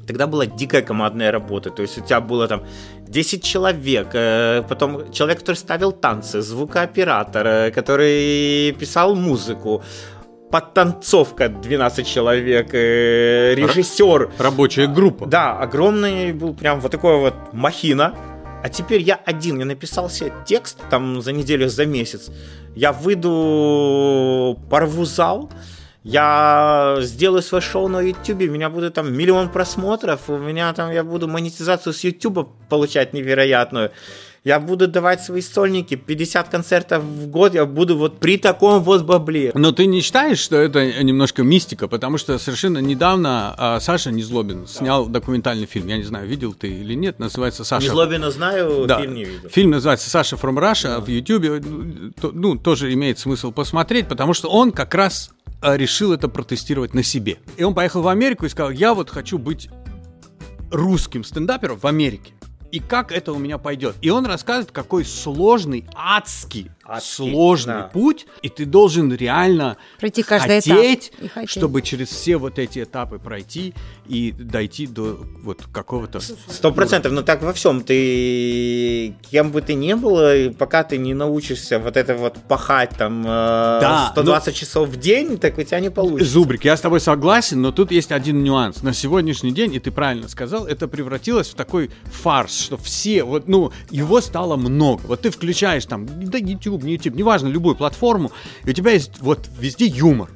Тогда 0.08 0.28
была 0.28 0.46
дикая 0.46 0.84
командная 0.84 1.32
работа, 1.32 1.72
то 1.72 1.82
есть 1.82 1.98
у 1.98 2.02
тебя 2.02 2.22
было 2.22 2.48
там 2.48 2.64
10 3.08 3.44
человек, 3.44 4.08
э, 4.14 4.64
потом 4.70 5.12
человек, 5.12 5.40
который 5.40 5.56
ставил 5.56 5.92
танцы, 5.92 6.42
звукооператор, 6.42 7.48
э, 7.48 7.72
который 7.72 8.72
писал 8.74 9.16
музыку, 9.16 9.84
подтанцовка 10.52 11.50
12 11.50 12.08
человек, 12.08 12.74
э, 12.74 13.56
режиссер. 13.56 14.32
Рабочая 14.38 14.88
группа. 14.88 15.26
Да, 15.26 15.58
огромный 15.60 16.34
был 16.34 16.54
прям 16.54 16.80
вот 16.80 16.92
такой 16.92 17.18
вот 17.20 17.34
махина. 17.54 18.16
А 18.64 18.70
теперь 18.70 19.02
я 19.02 19.16
один, 19.16 19.60
я 19.60 19.66
написал 19.66 20.10
себе 20.10 20.34
текст 20.46 20.80
там 20.90 21.22
за 21.22 21.32
неделю, 21.32 21.70
за 21.70 21.86
месяц. 21.86 22.32
Я 22.76 22.92
выйду, 22.94 24.60
порву 24.70 25.06
зал, 25.06 25.52
я 26.04 26.98
сделаю 27.02 27.42
свое 27.42 27.62
шоу 27.62 27.88
на 27.88 28.00
YouTube, 28.02 28.42
у 28.42 28.52
меня 28.52 28.70
будет 28.70 28.94
там 28.94 29.12
миллион 29.12 29.50
просмотров, 29.50 30.30
у 30.30 30.38
меня 30.38 30.74
там, 30.74 30.92
я 30.92 31.04
буду 31.04 31.28
монетизацию 31.28 31.94
с 31.94 32.04
YouTube 32.04 32.48
получать 32.70 33.14
невероятную 33.14 33.92
я 34.46 34.60
буду 34.60 34.88
давать 34.88 35.24
свои 35.24 35.42
сольники, 35.42 35.96
50 35.96 36.50
концертов 36.50 37.04
в 37.04 37.28
год, 37.28 37.56
я 37.56 37.66
буду 37.66 37.98
вот 37.98 38.20
при 38.20 38.38
таком 38.38 38.84
вот 38.84 39.04
бабле. 39.04 39.52
Но 39.56 39.72
ты 39.72 39.88
не 39.88 40.02
считаешь, 40.02 40.38
что 40.38 40.56
это 40.56 41.04
немножко 41.04 41.42
мистика, 41.42 41.88
потому 41.88 42.20
что 42.20 42.38
совершенно 42.38 42.78
недавно 42.78 43.56
а, 43.58 43.80
Саша 43.80 44.12
Незлобин 44.12 44.68
снял 44.68 45.08
документальный 45.08 45.66
фильм, 45.66 45.88
я 45.88 45.98
не 45.98 46.04
знаю, 46.04 46.28
видел 46.28 46.54
ты 46.54 46.68
или 46.68 46.94
нет, 46.94 47.18
называется 47.18 47.64
«Саша». 47.64 47.88
Незлобина 47.88 48.30
знаю, 48.30 48.86
да. 48.86 49.02
фильм 49.02 49.16
не 49.16 49.24
видел. 49.24 49.50
Фильм 49.50 49.72
называется 49.72 50.12
«Саша 50.12 50.36
from 50.36 50.60
Russia» 50.60 50.90
да. 50.90 51.00
в 51.00 51.08
YouTube, 51.08 51.66
ну, 52.22 52.56
тоже 52.56 52.94
имеет 52.94 53.18
смысл 53.18 53.52
посмотреть, 53.52 54.08
потому 54.08 54.36
что 54.36 54.50
он 54.50 54.72
как 54.72 54.94
раз 54.94 55.32
а, 55.60 55.76
решил 55.76 56.14
это 56.14 56.28
протестировать 56.28 56.94
на 56.94 57.02
себе. 57.02 57.40
И 57.58 57.64
он 57.64 57.74
поехал 57.74 58.04
в 58.04 58.08
Америку 58.08 58.46
и 58.46 58.50
сказал, 58.50 58.70
я 58.70 58.94
вот 58.94 59.10
хочу 59.10 59.40
быть 59.40 59.70
русским 60.70 61.24
стендапером 61.24 61.80
в 61.80 61.88
Америке 61.88 62.34
и 62.76 62.80
как 62.80 63.14
это 63.14 63.32
у 63.32 63.40
меня 63.40 63.58
пойдет. 63.58 63.96
И 64.02 64.10
он 64.10 64.26
рассказывает, 64.26 64.70
какой 64.70 65.06
сложный, 65.06 65.86
адский, 65.96 66.70
адский 66.84 67.32
сложный 67.32 67.74
да. 67.74 67.84
путь, 67.84 68.28
и 68.42 68.50
ты 68.50 68.66
должен 68.66 69.14
реально 69.14 69.78
пройти 69.98 70.24
каждый 70.24 70.58
хотеть, 70.58 71.14
этап 71.18 71.32
хотеть, 71.32 71.50
чтобы 71.52 71.82
через 71.82 72.10
все 72.10 72.36
вот 72.36 72.60
эти 72.60 72.84
этапы 72.84 73.18
пройти 73.18 73.74
и 74.06 74.34
дойти 74.38 74.88
до 74.88 75.18
вот 75.42 75.64
какого-то... 75.72 76.20
Сто 76.20 76.74
процентов, 76.74 77.14
но 77.14 77.22
так 77.22 77.44
во 77.44 77.54
всем. 77.54 77.82
Ты, 77.82 79.16
кем 79.32 79.52
бы 79.52 79.62
ты 79.62 79.74
ни 79.74 79.94
был, 79.94 80.54
пока 80.56 80.84
ты 80.84 80.98
не 80.98 81.14
научишься 81.14 81.80
вот 81.80 81.96
это 81.96 82.16
вот 82.16 82.36
пахать 82.50 82.90
там 82.98 83.22
э, 83.22 83.26
да, 83.26 84.10
120 84.12 84.48
но... 84.48 84.52
часов 84.52 84.90
в 84.90 85.00
день, 85.00 85.38
так 85.38 85.58
у 85.58 85.64
тебя 85.64 85.80
не 85.80 85.90
получится. 85.90 86.34
Зубрик, 86.34 86.66
я 86.66 86.76
с 86.76 86.82
тобой 86.82 87.00
согласен, 87.00 87.62
но 87.62 87.72
тут 87.72 87.92
есть 87.92 88.12
один 88.12 88.44
нюанс. 88.44 88.84
На 88.84 88.94
сегодняшний 88.94 89.52
день, 89.52 89.74
и 89.74 89.80
ты 89.80 89.92
правильно 89.92 90.28
сказал, 90.28 90.66
это 90.66 90.90
превратилось 90.90 91.48
в 91.48 91.56
такой 91.56 91.90
фарс, 92.12 92.65
что 92.66 92.78
все, 92.78 93.24
вот, 93.24 93.48
ну, 93.48 93.72
его 93.90 94.20
стало 94.22 94.56
много. 94.58 95.02
Вот 95.06 95.22
ты 95.22 95.30
включаешь 95.30 95.86
там, 95.86 96.08
да, 96.08 96.38
YouTube, 96.38 96.84
не 96.84 96.94
YouTube, 96.94 97.16
неважно, 97.16 97.48
любую 97.48 97.76
платформу, 97.76 98.32
и 98.66 98.70
у 98.72 98.74
тебя 98.74 98.92
есть 98.92 99.12
вот 99.20 99.48
везде 99.60 99.86
юмор. 99.86 100.30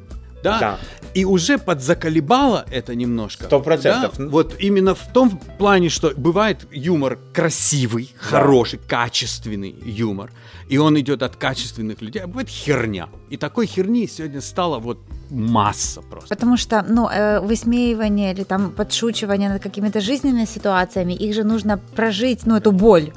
Да? 0.43 0.59
да. 0.59 0.79
И 1.13 1.25
уже 1.25 1.57
подзаколебало 1.57 2.65
это 2.71 2.95
немножко. 2.95 3.45
Сто 3.45 3.59
процентов. 3.59 4.17
Да? 4.17 4.27
Вот 4.27 4.55
именно 4.59 4.95
в 4.95 5.11
том 5.11 5.39
плане, 5.57 5.89
что 5.89 6.13
бывает 6.15 6.67
юмор 6.71 7.17
красивый, 7.33 8.13
да. 8.13 8.27
хороший, 8.27 8.79
качественный 8.79 9.75
юмор, 9.85 10.31
и 10.69 10.77
он 10.77 10.99
идет 10.99 11.23
от 11.23 11.35
качественных 11.35 12.01
людей, 12.01 12.21
а 12.21 12.27
бывает 12.27 12.49
херня. 12.49 13.09
И 13.29 13.37
такой 13.37 13.65
херни 13.65 14.07
сегодня 14.07 14.41
стало 14.41 14.79
вот 14.79 14.99
масса 15.29 16.01
просто. 16.01 16.29
Потому 16.29 16.57
что, 16.57 16.85
ну, 16.87 17.09
э, 17.09 17.39
высмеивание 17.39 18.33
или 18.33 18.43
там 18.43 18.71
подшучивание 18.71 19.49
над 19.49 19.63
какими-то 19.63 19.99
жизненными 20.01 20.45
ситуациями, 20.45 21.13
их 21.13 21.33
же 21.33 21.43
нужно 21.43 21.77
прожить, 21.95 22.45
ну, 22.45 22.55
эту 22.55 22.71
боль 22.71 23.11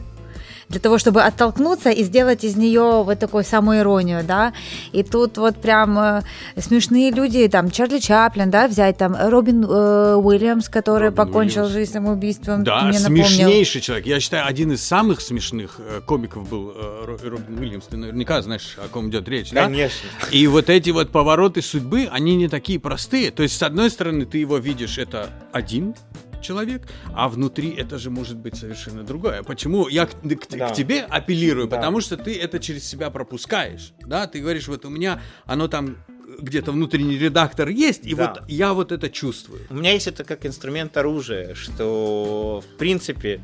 для 0.73 0.81
того, 0.81 0.99
чтобы 0.99 1.23
оттолкнуться 1.23 1.91
и 1.91 2.03
сделать 2.03 2.45
из 2.45 2.57
нее 2.57 3.03
вот 3.05 3.19
такую 3.19 3.45
самоиронию, 3.45 4.25
да. 4.25 4.53
И 4.93 5.03
тут 5.03 5.37
вот 5.37 5.57
прям 5.57 5.99
э, 5.99 6.23
смешные 6.57 7.11
люди, 7.11 7.47
там 7.49 7.71
Чарли 7.71 7.99
Чаплин, 7.99 8.51
да, 8.51 8.67
взять 8.67 8.97
там 8.97 9.15
Робин 9.17 9.65
э, 9.65 10.15
Уильямс, 10.17 10.69
который 10.69 11.11
Робин 11.11 11.17
покончил 11.17 11.63
Уильямс. 11.63 11.73
жизнь 11.73 11.93
самоубийством. 11.93 12.65
Да, 12.65 12.93
смешнейший 12.93 13.81
человек. 13.81 14.07
Я 14.07 14.19
считаю, 14.19 14.47
один 14.47 14.73
из 14.73 14.83
самых 14.83 15.21
смешных 15.21 15.77
э, 15.79 16.01
комиков 16.05 16.49
был 16.49 16.73
э, 16.75 17.17
Робин 17.23 17.59
Уильямс. 17.59 17.85
Ты 17.87 17.97
наверняка 17.97 18.41
знаешь, 18.43 18.77
о 18.83 18.89
ком 18.89 19.11
идет 19.11 19.29
речь, 19.29 19.51
да? 19.51 19.65
Конечно. 19.65 20.09
И 20.31 20.47
вот 20.47 20.71
эти 20.71 20.91
вот 20.91 21.11
повороты 21.11 21.63
судьбы, 21.63 22.09
они 22.11 22.35
не 22.37 22.49
такие 22.49 22.81
простые. 22.81 23.31
То 23.31 23.43
есть, 23.43 23.59
с 23.59 23.63
одной 23.63 23.91
стороны, 23.91 24.25
ты 24.25 24.39
его 24.39 24.57
видишь, 24.57 24.99
это 24.99 25.29
один 25.53 25.95
человек, 26.43 26.89
а 27.15 27.29
внутри 27.29 27.71
это 27.71 27.99
же 27.99 28.11
может 28.11 28.37
быть 28.37 28.57
совершенно 28.57 29.03
другое. 29.03 29.43
Почему 29.43 29.89
я 29.89 30.07
к, 30.07 30.21
к, 30.21 30.57
да. 30.57 30.69
к 30.69 30.75
тебе 30.75 31.03
апеллирую? 31.03 31.69
Да. 31.69 31.77
Потому 31.77 32.01
что 32.01 32.17
ты 32.17 32.37
это 32.39 32.59
через 32.59 32.85
себя 32.85 33.11
пропускаешь, 33.11 33.93
да? 34.01 34.27
Ты 34.27 34.41
говоришь, 34.41 34.69
вот 34.69 34.85
у 34.85 34.91
меня 34.91 35.21
оно 35.47 35.69
там 35.69 35.97
где-то 36.39 36.73
внутренний 36.73 37.19
редактор 37.19 37.69
есть, 37.69 38.07
и 38.07 38.15
да. 38.15 38.35
вот 38.35 38.49
я 38.49 38.73
вот 38.75 38.93
это 38.93 39.09
чувствую. 39.09 39.63
У 39.71 39.75
меня 39.75 39.93
есть 39.93 40.07
это 40.07 40.25
как 40.25 40.47
инструмент 40.47 40.97
оружия, 40.97 41.55
что 41.55 42.63
в 42.67 42.79
принципе, 42.79 43.41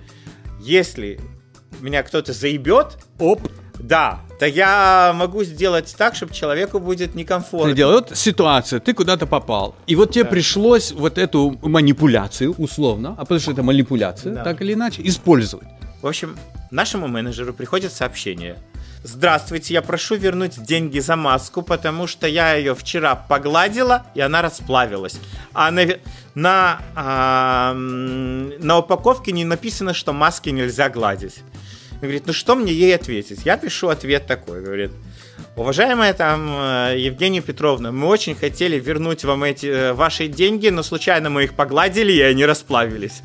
если 0.61 1.21
меня 1.81 2.03
кто-то 2.03 2.33
заебет, 2.33 2.99
оп, 3.19 3.41
да, 3.81 4.21
то 4.39 4.47
я 4.47 5.13
могу 5.15 5.45
сделать 5.45 5.95
так, 5.97 6.15
чтобы 6.15 6.33
человеку 6.33 6.79
будет 6.79 7.15
некомфортно. 7.15 7.75
Ты 7.75 7.87
вот 7.87 8.13
ситуация, 8.15 8.81
ты 8.81 8.95
куда-то 8.95 9.27
попал, 9.27 9.75
и 9.87 9.97
вот 9.97 10.13
тебе 10.13 10.25
да. 10.25 10.31
пришлось 10.31 10.93
вот 10.93 11.19
эту 11.19 11.59
манипуляцию, 11.63 12.55
условно, 12.59 13.15
а 13.17 13.23
потому 13.23 13.41
что 13.41 13.53
это 13.53 13.63
манипуляция, 13.63 14.35
да. 14.35 14.45
так 14.45 14.61
или 14.63 14.75
иначе, 14.75 15.03
использовать. 15.05 15.69
В 16.03 16.07
общем, 16.07 16.37
нашему 16.71 17.09
менеджеру 17.09 17.53
приходит 17.53 17.93
сообщение. 17.93 18.57
Здравствуйте, 19.05 19.75
я 19.75 19.83
прошу 19.83 20.17
вернуть 20.17 20.61
деньги 20.63 20.99
за 20.99 21.15
маску, 21.17 21.63
потому 21.63 22.07
что 22.07 22.27
я 22.27 22.55
ее 22.55 22.75
вчера 22.75 23.15
погладила, 23.15 24.07
и 24.15 24.21
она 24.21 24.43
расплавилась. 24.43 25.21
А 25.55 25.71
на, 25.71 25.87
на, 26.35 26.81
а, 26.97 27.75
на 27.75 28.79
упаковке 28.79 29.33
не 29.33 29.45
написано, 29.45 29.95
что 29.95 30.13
маски 30.13 30.51
нельзя 30.51 30.89
гладить 30.89 31.43
говорит, 32.01 32.27
ну 32.27 32.33
что 32.33 32.55
мне 32.55 32.73
ей 32.73 32.95
ответить? 32.95 33.41
Я 33.45 33.57
пишу 33.57 33.89
ответ 33.89 34.27
такой, 34.27 34.63
говорит, 34.63 34.93
Уважаемая 35.57 36.15
там 36.15 36.49
э, 36.49 36.95
Евгения 36.99 37.41
Петровна, 37.41 37.91
мы 37.91 38.07
очень 38.07 38.37
хотели 38.37 38.79
вернуть 38.79 39.25
вам 39.25 39.43
эти 39.43 39.67
э, 39.67 39.93
ваши 39.93 40.29
деньги, 40.29 40.69
но 40.69 40.85
случайно 40.85 41.31
мы 41.31 41.45
их 41.45 41.55
погладили, 41.55 42.13
и 42.13 42.21
они 42.21 42.45
расплавились. 42.45 43.23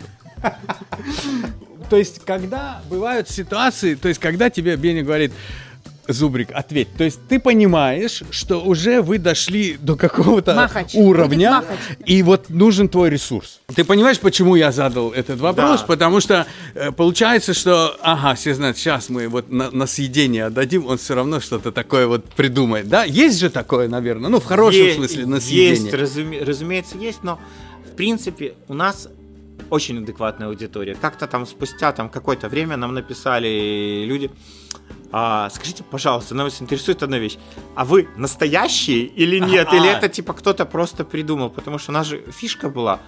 То 1.89 1.97
есть, 1.97 2.25
когда 2.25 2.81
бывают 2.89 3.29
ситуации, 3.29 3.93
то 3.93 4.07
есть, 4.07 4.19
когда 4.19 4.49
тебе 4.49 4.75
Беня 4.77 5.03
говорит, 5.03 5.31
Зубрик, 6.07 6.49
ответь. 6.53 6.89
То 6.97 7.03
есть 7.05 7.19
ты 7.29 7.39
понимаешь, 7.39 8.23
что 8.29 8.61
уже 8.61 9.01
вы 9.01 9.19
дошли 9.19 9.77
до 9.79 9.95
какого-то 9.95 10.53
Махач. 10.53 10.95
уровня, 10.95 11.63
и 12.05 12.21
вот 12.23 12.49
нужен 12.49 12.89
твой 12.89 13.09
ресурс. 13.09 13.61
Ты 13.73 13.85
понимаешь, 13.85 14.19
почему 14.19 14.55
я 14.55 14.71
задал 14.71 15.11
этот 15.11 15.39
вопрос? 15.39 15.81
Да. 15.81 15.87
Потому 15.87 16.19
что 16.19 16.45
э, 16.75 16.91
получается, 16.91 17.53
что, 17.53 17.97
ага, 18.01 18.35
все 18.35 18.53
знают, 18.53 18.77
сейчас 18.77 19.09
мы 19.09 19.29
вот 19.29 19.49
на, 19.49 19.71
на 19.71 19.87
съедение 19.87 20.45
отдадим, 20.45 20.87
он 20.87 20.97
все 20.97 21.15
равно 21.15 21.39
что-то 21.39 21.71
такое 21.71 22.05
вот 22.07 22.25
придумает. 22.25 22.89
Да, 22.89 23.05
есть 23.05 23.39
же 23.39 23.49
такое, 23.49 23.87
наверное, 23.87 24.29
ну 24.29 24.39
в 24.39 24.45
хорошем 24.45 24.81
есть, 24.81 24.97
смысле 24.97 25.25
на 25.25 25.39
съедение. 25.39 25.83
Есть, 25.83 25.93
разуме, 25.93 26.43
разумеется, 26.43 26.97
есть, 26.97 27.23
но 27.23 27.39
в 27.89 27.95
принципе 27.95 28.55
у 28.67 28.73
нас 28.73 29.07
очень 29.69 29.99
адекватная 29.99 30.47
аудитория. 30.47 30.95
Как-то 30.99 31.27
там 31.27 31.45
спустя 31.47 31.91
там 31.93 32.09
какое-то 32.09 32.49
время 32.49 32.77
нам 32.77 32.93
написали 32.93 34.03
люди, 34.05 34.29
а, 35.15 35.47
скажите, 35.51 35.83
пожалуйста, 35.83 36.33
нас 36.33 36.59
интересует 36.59 37.03
одна 37.03 37.19
вещь. 37.19 37.37
А 37.75 37.85
вы 37.85 38.09
настоящие 38.17 39.03
или 39.03 39.37
нет? 39.37 39.71
Или 39.71 39.87
это 39.87 40.09
типа 40.09 40.33
кто-то 40.33 40.65
просто 40.65 41.05
придумал? 41.05 41.51
Потому 41.51 41.77
что 41.77 41.91
у 41.91 41.93
нас 41.93 42.07
же 42.07 42.23
фишка 42.31 42.67
была. 42.67 42.99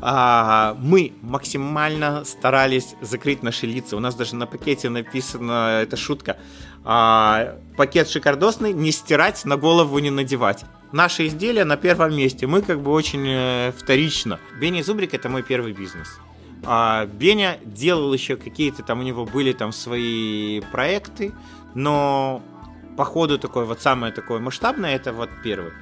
А, 0.00 0.76
мы 0.78 1.12
максимально 1.22 2.24
старались 2.24 2.94
закрыть 3.00 3.42
наши 3.42 3.66
лица. 3.66 3.96
У 3.96 4.00
нас 4.00 4.14
даже 4.14 4.36
на 4.36 4.46
пакете 4.46 4.90
написано, 4.90 5.80
это 5.82 5.96
шутка, 5.96 6.38
а, 6.84 7.58
пакет 7.76 8.08
шикардосный, 8.08 8.72
не 8.72 8.92
стирать, 8.92 9.44
на 9.44 9.56
голову 9.56 9.98
не 9.98 10.10
надевать. 10.10 10.64
Наши 10.92 11.26
изделия 11.26 11.64
на 11.64 11.76
первом 11.76 12.16
месте. 12.16 12.46
Мы 12.46 12.62
как 12.62 12.80
бы 12.80 12.92
очень 12.92 13.24
э, 13.26 13.72
вторично. 13.76 14.38
Бенни 14.60 14.82
Зубрик 14.82 15.14
это 15.14 15.28
мой 15.28 15.42
первый 15.42 15.72
бизнес. 15.72 16.20
А 16.64 17.06
Беня 17.06 17.58
делал 17.64 18.12
еще 18.12 18.36
какие-то 18.36 18.82
там 18.82 19.00
у 19.00 19.02
него 19.02 19.24
были 19.24 19.52
там 19.52 19.72
свои 19.72 20.60
проекты, 20.72 21.32
но 21.74 22.42
по 22.96 23.04
ходу 23.04 23.38
такой 23.38 23.64
вот 23.64 23.80
самое 23.80 24.12
такое 24.12 24.40
масштабное 24.40 24.94
это 24.94 25.12
вот 25.12 25.30
первый. 25.42 25.72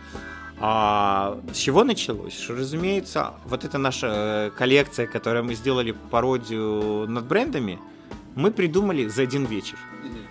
А 0.61 1.39
с 1.53 1.57
чего 1.57 1.85
началось? 1.85 2.39
Что, 2.39 2.55
разумеется, 2.55 3.35
вот 3.45 3.65
эта 3.65 3.79
наша 3.79 4.07
э, 4.09 4.51
коллекция, 4.57 5.07
которую 5.07 5.45
мы 5.45 5.55
сделали 5.55 5.93
пародию 6.11 7.07
над 7.09 7.27
брендами, 7.27 7.79
мы 8.35 8.51
придумали 8.51 9.07
за 9.07 9.23
один 9.23 9.45
вечер. 9.45 9.79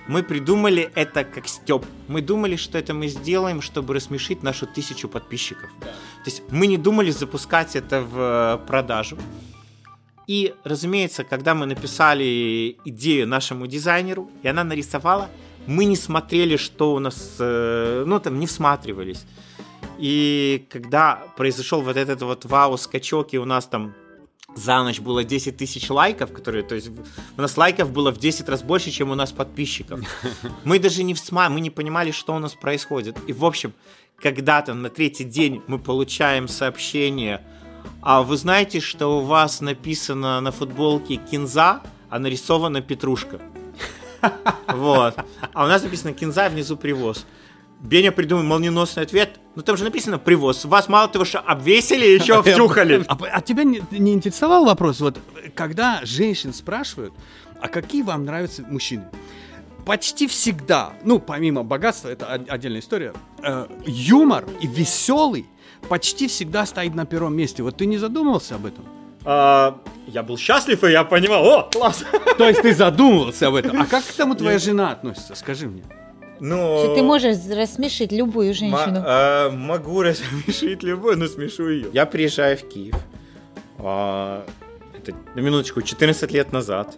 Мы 0.07 0.23
придумали 0.23 0.89
это 0.95 1.23
как 1.23 1.47
степ. 1.47 1.85
Мы 2.07 2.21
думали, 2.21 2.55
что 2.55 2.77
это 2.77 2.93
мы 2.93 3.07
сделаем, 3.07 3.61
чтобы 3.61 3.93
рассмешить 3.93 4.43
нашу 4.43 4.65
тысячу 4.65 5.09
подписчиков. 5.09 5.69
Да. 5.79 5.87
То 5.87 6.31
есть 6.31 6.43
мы 6.49 6.67
не 6.67 6.77
думали 6.77 7.11
запускать 7.11 7.75
это 7.75 8.01
в 8.01 8.17
э, 8.17 8.67
продажу. 8.67 9.17
И, 10.27 10.53
разумеется, 10.65 11.23
когда 11.23 11.55
мы 11.55 11.65
написали 11.65 12.77
идею 12.83 13.27
нашему 13.27 13.65
дизайнеру, 13.65 14.29
и 14.43 14.47
она 14.47 14.65
нарисовала, 14.65 15.29
мы 15.67 15.85
не 15.85 15.95
смотрели, 15.95 16.57
что 16.57 16.93
у 16.93 16.99
нас, 16.99 17.37
э, 17.39 18.03
ну, 18.05 18.19
там, 18.19 18.39
не 18.39 18.45
всматривались. 18.45 19.25
И 19.97 20.65
когда 20.69 21.23
произошел 21.37 21.81
вот 21.81 21.97
этот 21.97 22.21
вот 22.21 22.45
вау-скачок, 22.45 23.33
и 23.33 23.37
у 23.37 23.45
нас 23.45 23.65
там 23.65 23.93
за 24.55 24.83
ночь 24.83 24.99
было 24.99 25.23
10 25.23 25.55
тысяч 25.55 25.89
лайков, 25.89 26.33
которые, 26.33 26.63
то 26.63 26.75
есть 26.75 26.89
у 27.37 27.41
нас 27.41 27.57
лайков 27.57 27.91
было 27.91 28.11
в 28.11 28.17
10 28.17 28.49
раз 28.49 28.63
больше, 28.63 28.91
чем 28.91 29.11
у 29.11 29.15
нас 29.15 29.31
подписчиков. 29.31 30.01
Мы 30.63 30.79
даже 30.79 31.03
не 31.03 31.13
всма, 31.13 31.49
мы 31.49 31.61
не 31.61 31.69
понимали, 31.69 32.11
что 32.11 32.35
у 32.35 32.39
нас 32.39 32.53
происходит. 32.53 33.17
И, 33.27 33.33
в 33.33 33.45
общем, 33.45 33.73
когда-то 34.19 34.73
на 34.73 34.89
третий 34.89 35.23
день 35.23 35.61
мы 35.67 35.79
получаем 35.79 36.47
сообщение 36.47 37.43
а 38.01 38.21
вы 38.23 38.37
знаете, 38.37 38.79
что 38.79 39.19
у 39.19 39.21
вас 39.21 39.61
написано 39.61 40.39
на 40.41 40.51
футболке 40.51 41.15
кинза, 41.15 41.81
а 42.09 42.19
нарисована 42.19 42.81
петрушка? 42.81 43.39
Вот. 44.67 45.15
А 45.53 45.63
у 45.63 45.67
нас 45.67 45.83
написано 45.83 46.13
кинза, 46.13 46.47
а 46.47 46.49
внизу 46.49 46.75
привоз. 46.75 47.25
Беня 47.79 48.11
придумал 48.11 48.43
молниеносный 48.43 49.03
ответ. 49.03 49.39
Ну 49.55 49.61
там 49.61 49.77
же 49.77 49.83
написано 49.83 50.17
привоз. 50.19 50.65
Вас 50.65 50.89
мало 50.89 51.07
того, 51.07 51.25
что 51.25 51.39
обвесили, 51.39 52.05
еще 52.05 52.41
втюхали. 52.43 53.05
А, 53.07 53.17
а 53.31 53.41
тебя 53.41 53.63
не, 53.63 53.81
не 53.91 54.13
интересовал 54.13 54.65
вопрос, 54.65 54.99
вот 54.99 55.19
когда 55.53 56.01
женщин 56.03 56.53
спрашивают, 56.53 57.13
а 57.61 57.67
какие 57.67 58.01
вам 58.01 58.25
нравятся 58.25 58.63
мужчины? 58.63 59.05
Почти 59.87 60.27
всегда, 60.27 60.91
ну 61.05 61.17
помимо 61.17 61.63
богатства, 61.63 62.09
это 62.09 62.33
отдельная 62.33 62.81
история, 62.81 63.13
э, 63.41 63.67
юмор 63.85 64.43
и 64.59 64.67
веселый 64.67 65.45
почти 65.87 66.27
всегда 66.27 66.65
стоит 66.65 66.93
на 66.93 67.05
первом 67.05 67.37
месте. 67.37 67.63
Вот 67.63 67.77
ты 67.77 67.85
не 67.85 67.97
задумывался 67.97 68.55
об 68.55 68.65
этом? 68.65 68.83
А, 69.23 69.79
я 70.07 70.23
был 70.23 70.37
счастлив, 70.37 70.83
и 70.83 70.91
я 70.91 71.05
понимал, 71.05 71.45
о, 71.45 71.69
класс. 71.71 72.03
То 72.37 72.49
есть 72.49 72.63
ты 72.63 72.73
задумывался 72.73 73.47
об 73.47 73.55
этом. 73.55 73.81
А 73.81 73.85
как 73.85 74.03
к 74.03 74.11
тому 74.11 74.35
твоя 74.35 74.59
жена 74.59 74.91
относится? 74.91 75.35
Скажи 75.35 75.67
мне. 75.69 75.83
Ну, 76.41 76.79
что 76.83 76.95
ты 76.95 77.01
можешь 77.01 77.37
рассмешить 77.49 78.11
любую 78.11 78.53
женщину. 78.53 79.01
А, 79.05 79.49
могу 79.51 80.01
рассмешить 80.01 80.83
любую, 80.83 81.17
но 81.17 81.27
смешу 81.27 81.69
ее. 81.69 81.87
Я 81.93 82.05
приезжаю 82.05 82.57
в 82.57 82.67
Киев. 82.67 82.95
А, 83.79 84.45
это, 84.97 85.15
на 85.33 85.39
минуточку, 85.39 85.81
14 85.81 86.29
лет 86.31 86.51
назад. 86.51 86.97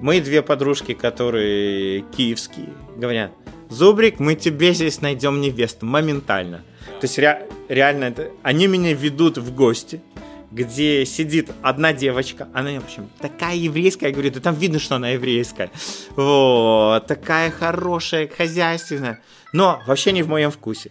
Мои 0.00 0.20
две 0.20 0.42
подружки, 0.42 0.94
которые 0.94 2.02
киевские, 2.16 2.68
говорят, 2.96 3.32
Зубрик, 3.68 4.18
мы 4.18 4.34
тебе 4.34 4.72
здесь 4.72 5.00
найдем 5.00 5.40
невесту 5.40 5.84
моментально. 5.86 6.64
То 7.00 7.04
есть 7.04 7.18
ре, 7.18 7.46
реально 7.68 8.04
это, 8.04 8.30
они 8.42 8.66
меня 8.66 8.94
ведут 8.94 9.38
в 9.38 9.54
гости, 9.54 10.00
где 10.50 11.04
сидит 11.04 11.50
одна 11.62 11.92
девочка, 11.92 12.48
она, 12.54 12.70
в 12.80 12.84
общем, 12.84 13.10
такая 13.20 13.56
еврейская, 13.56 14.06
я 14.06 14.12
говорю, 14.12 14.30
да 14.30 14.40
там 14.40 14.54
видно, 14.54 14.78
что 14.78 14.96
она 14.96 15.10
еврейская. 15.10 15.70
Вот, 16.16 17.06
такая 17.06 17.50
хорошая, 17.50 18.28
хозяйственная. 18.28 19.20
Но 19.52 19.82
вообще 19.86 20.12
не 20.12 20.22
в 20.22 20.28
моем 20.28 20.50
вкусе. 20.50 20.90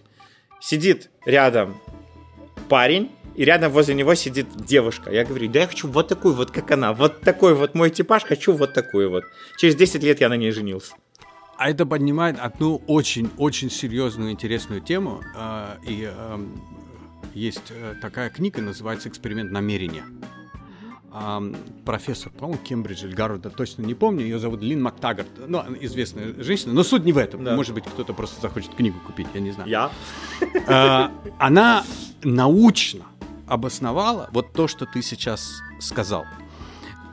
Сидит 0.59 1.09
рядом 1.25 1.77
парень, 2.69 3.11
и 3.37 3.45
рядом 3.45 3.71
возле 3.71 3.93
него 3.93 4.15
сидит 4.15 4.47
девушка. 4.55 5.11
Я 5.11 5.23
говорю, 5.23 5.47
да 5.49 5.59
я 5.59 5.67
хочу 5.67 5.87
вот 5.87 6.07
такую 6.07 6.33
вот, 6.33 6.49
как 6.49 6.71
она. 6.71 6.91
Вот 6.91 7.21
такой 7.21 7.53
вот 7.53 7.75
мой 7.75 7.91
типаж, 7.91 8.23
хочу 8.23 8.51
вот 8.51 8.73
такую 8.73 9.11
вот. 9.11 9.23
Через 9.57 9.75
10 9.75 10.03
лет 10.03 10.19
я 10.19 10.27
на 10.27 10.35
ней 10.35 10.51
женился. 10.51 10.95
А 11.55 11.69
это 11.69 11.85
поднимает 11.85 12.39
одну 12.39 12.81
очень-очень 12.87 13.69
серьезную, 13.69 14.31
интересную 14.31 14.81
тему. 14.81 15.21
А, 15.35 15.77
и 15.87 16.03
эм, 16.03 16.59
есть 17.35 17.69
э, 17.69 17.93
такая 18.01 18.31
книга, 18.31 18.59
называется 18.61 19.07
«Эксперимент 19.07 19.51
намерения». 19.51 20.03
э, 21.13 21.53
профессор, 21.85 22.31
по-моему, 22.31 22.59
Кембриджа 22.63 23.07
или 23.07 23.13
Гарварда, 23.13 23.51
точно 23.51 23.83
не 23.83 23.93
помню, 23.93 24.23
ее 24.23 24.39
зовут 24.39 24.61
Лин 24.61 24.81
Мактагарт, 24.81 25.29
ну, 25.47 25.63
известная 25.81 26.33
женщина, 26.43 26.73
но 26.73 26.83
суть 26.83 27.05
не 27.05 27.11
в 27.11 27.17
этом. 27.19 27.43
Да. 27.43 27.55
Может 27.55 27.75
быть, 27.75 27.85
кто-то 27.85 28.13
просто 28.13 28.41
захочет 28.41 28.73
книгу 28.73 28.99
купить, 29.05 29.27
я 29.35 29.41
не 29.41 29.51
знаю. 29.51 29.69
Я? 29.69 29.91
Э, 30.67 31.09
она 31.37 31.83
научно 32.23 33.05
обосновала 33.47 34.29
вот 34.31 34.53
то, 34.53 34.67
что 34.67 34.85
ты 34.85 35.01
сейчас 35.01 35.61
сказал, 35.79 36.25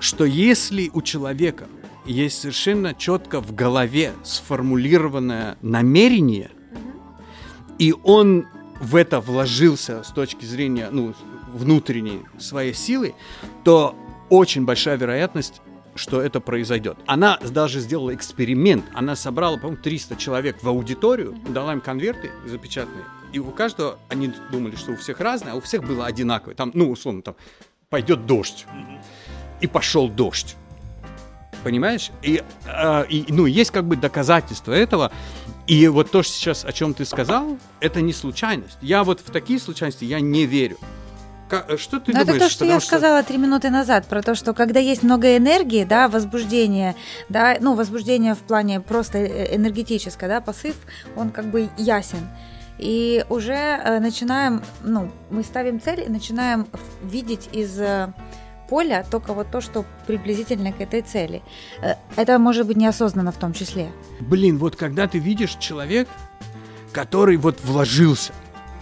что 0.00 0.24
если 0.24 0.90
у 0.92 1.02
человека 1.02 1.68
есть 2.04 2.40
совершенно 2.40 2.94
четко 2.94 3.40
в 3.40 3.54
голове 3.54 4.12
сформулированное 4.22 5.56
намерение, 5.62 6.50
и 7.78 7.94
он 8.04 8.46
в 8.80 8.96
это 8.96 9.20
вложился 9.20 10.02
с 10.02 10.08
точки 10.08 10.44
зрения 10.44 10.88
ну, 10.90 11.14
внутренней 11.52 12.20
своей 12.38 12.74
силы, 12.74 13.14
то 13.62 13.96
очень 14.28 14.64
большая 14.64 14.96
вероятность, 14.96 15.62
что 15.94 16.20
это 16.20 16.40
произойдет. 16.40 16.98
Она 17.06 17.38
даже 17.38 17.80
сделала 17.80 18.14
эксперимент. 18.14 18.84
Она 18.94 19.16
собрала, 19.16 19.56
по-моему, 19.56 19.82
300 19.82 20.16
человек 20.16 20.62
в 20.62 20.68
аудиторию, 20.68 21.34
дала 21.48 21.72
им 21.72 21.80
конверты 21.80 22.30
запечатанные, 22.46 23.04
и 23.34 23.40
у 23.40 23.50
каждого, 23.50 23.98
они 24.08 24.32
думали, 24.52 24.76
что 24.76 24.92
у 24.92 24.96
всех 24.96 25.18
разное, 25.18 25.54
а 25.54 25.56
у 25.56 25.60
всех 25.60 25.82
было 25.82 26.06
одинаковое. 26.06 26.54
Там, 26.54 26.70
ну, 26.72 26.88
условно, 26.88 27.20
там, 27.20 27.34
пойдет 27.90 28.26
дождь. 28.26 28.64
И 29.60 29.66
пошел 29.66 30.08
дождь. 30.08 30.54
Понимаешь? 31.64 32.12
И, 32.22 32.44
э, 32.64 33.06
и, 33.08 33.24
ну, 33.30 33.46
есть 33.46 33.72
как 33.72 33.86
бы 33.86 33.96
доказательства 33.96 34.72
этого. 34.72 35.10
И 35.66 35.88
вот 35.88 36.12
то, 36.12 36.22
что 36.22 36.32
сейчас, 36.32 36.64
о 36.64 36.72
чем 36.72 36.94
ты 36.94 37.04
сказал, 37.04 37.58
это 37.80 38.00
не 38.02 38.12
случайность. 38.12 38.78
Я 38.80 39.02
вот 39.02 39.18
в 39.18 39.30
такие 39.32 39.58
случайности 39.58 40.04
я 40.04 40.20
не 40.20 40.46
верю. 40.46 40.78
Э, 41.50 41.76
что 41.76 41.98
ты 41.98 42.12
Но 42.12 42.20
думаешь? 42.20 42.36
Это 42.36 42.44
то, 42.44 42.50
что 42.50 42.64
я 42.64 42.78
что... 42.78 42.86
сказала 42.86 43.24
три 43.24 43.38
минуты 43.38 43.68
назад, 43.70 44.06
про 44.06 44.22
то, 44.22 44.36
что 44.36 44.54
когда 44.54 44.78
есть 44.78 45.02
много 45.02 45.36
энергии, 45.36 45.82
да, 45.82 46.08
возбуждение, 46.08 46.94
да, 47.28 47.56
ну, 47.60 47.74
возбуждение 47.74 48.36
в 48.36 48.40
плане 48.40 48.80
просто 48.80 49.18
э, 49.18 49.56
энергетическое, 49.56 50.28
да, 50.28 50.40
посыв, 50.40 50.76
он 51.16 51.30
как 51.30 51.46
бы 51.46 51.68
ясен. 51.76 52.28
И 52.84 53.24
уже 53.30 53.54
э, 53.54 53.98
начинаем, 54.00 54.62
ну, 54.82 55.10
мы 55.30 55.42
ставим 55.42 55.80
цель 55.80 56.04
и 56.06 56.08
начинаем 56.08 56.66
видеть 57.02 57.48
из 57.52 57.80
поля 58.68 59.04
только 59.10 59.34
вот 59.34 59.50
то, 59.50 59.60
что 59.60 59.84
приблизительно 60.06 60.72
к 60.72 60.80
этой 60.80 61.02
цели. 61.02 61.42
Э, 61.82 61.94
это 62.16 62.38
может 62.38 62.66
быть 62.66 62.76
неосознанно 62.76 63.32
в 63.32 63.36
том 63.36 63.52
числе. 63.52 63.90
Блин, 64.20 64.58
вот 64.58 64.76
когда 64.76 65.06
ты 65.06 65.18
видишь 65.18 65.56
человек, 65.60 66.08
который 66.92 67.36
вот 67.36 67.58
вложился, 67.64 68.32